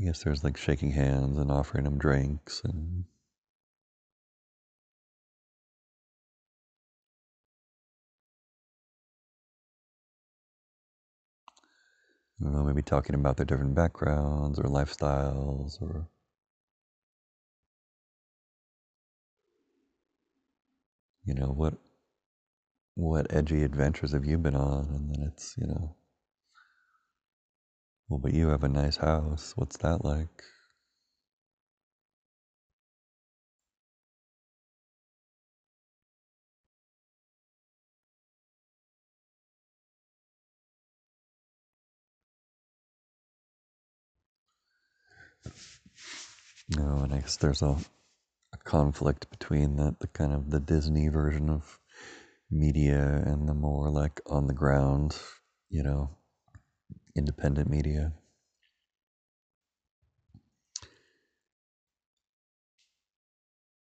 [0.00, 3.04] I guess there's like shaking hands and offering them drinks and
[12.40, 16.08] I don't know, maybe talking about their different backgrounds or lifestyles or
[21.24, 21.74] you know what
[22.94, 24.86] what edgy adventures have you been on?
[24.94, 25.96] And then it's you know
[28.08, 29.54] well but you have a nice house.
[29.56, 30.42] What's that like?
[46.76, 47.76] Know and i guess there's a,
[48.54, 51.78] a conflict between that the kind of the disney version of
[52.50, 55.18] media and the more like on the ground
[55.70, 56.17] you know
[57.16, 58.12] independent media?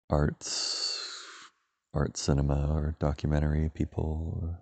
[0.08, 1.50] Arts
[1.94, 4.60] art cinema or documentary people or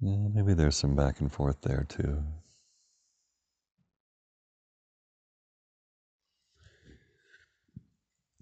[0.00, 2.22] yeah, maybe there's some back and forth there too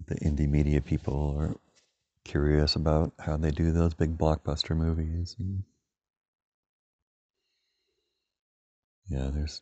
[0.07, 1.55] the indie media people are
[2.25, 5.63] curious about how they do those big blockbuster movies and
[9.09, 9.61] yeah there's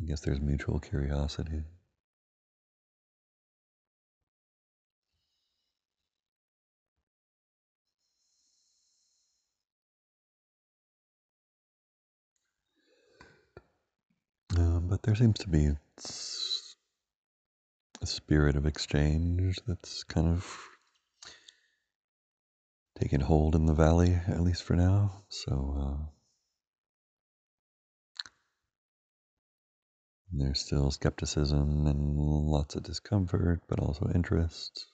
[0.00, 1.62] i guess there's mutual curiosity.
[14.56, 15.70] Um, but there seems to be
[18.04, 20.46] a spirit of exchange that's kind of
[23.00, 25.24] taken hold in the valley, at least for now.
[25.30, 26.04] So uh,
[30.30, 34.84] there's still skepticism and lots of discomfort, but also interest.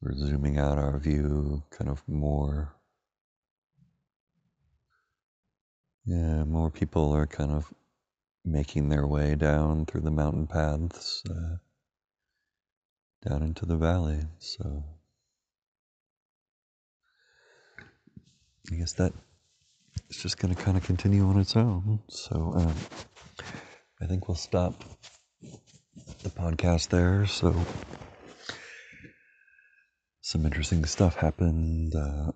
[0.00, 2.74] We're zooming out our view kind of more
[6.04, 7.72] yeah, more people are kind of
[8.46, 11.56] making their way down through the mountain paths uh,
[13.28, 14.20] down into the valley.
[14.38, 14.84] So
[18.72, 19.12] I guess that
[20.08, 22.00] it's just going to kind of continue on its own.
[22.08, 22.74] So um,
[24.00, 24.84] I think we'll stop
[26.22, 27.26] the podcast there.
[27.26, 27.54] So
[30.20, 32.32] some interesting stuff happened uh,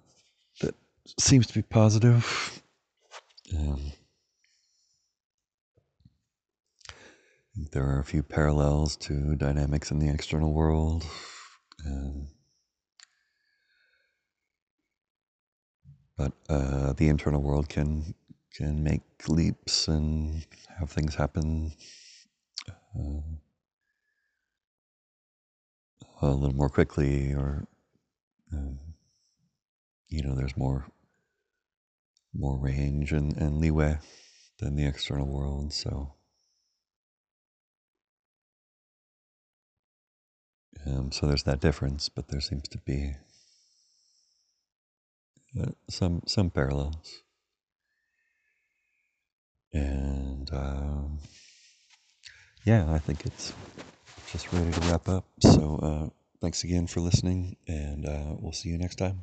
[0.60, 0.74] that
[1.18, 2.62] seems to be positive.
[3.56, 3.92] Um,
[7.54, 11.04] there are a few parallels to dynamics in the external world.
[11.86, 12.28] Um,
[16.16, 18.14] but uh, the internal world can
[18.54, 20.44] can make leaps and
[20.78, 21.72] have things happen
[22.68, 23.20] uh,
[26.22, 27.66] a little more quickly, or
[28.52, 28.78] um,
[30.08, 30.86] you know, there's more
[32.34, 33.98] more range and, and leeway
[34.58, 35.72] than the external world.
[35.72, 36.14] So,
[40.86, 43.14] um, so there's that difference, but there seems to be
[45.60, 47.22] uh, some some parallels.
[49.72, 51.18] And um,
[52.64, 53.52] yeah, I think it's
[54.32, 55.24] just ready to wrap up.
[55.40, 56.08] So uh,
[56.40, 59.22] thanks again for listening, and uh, we'll see you next time.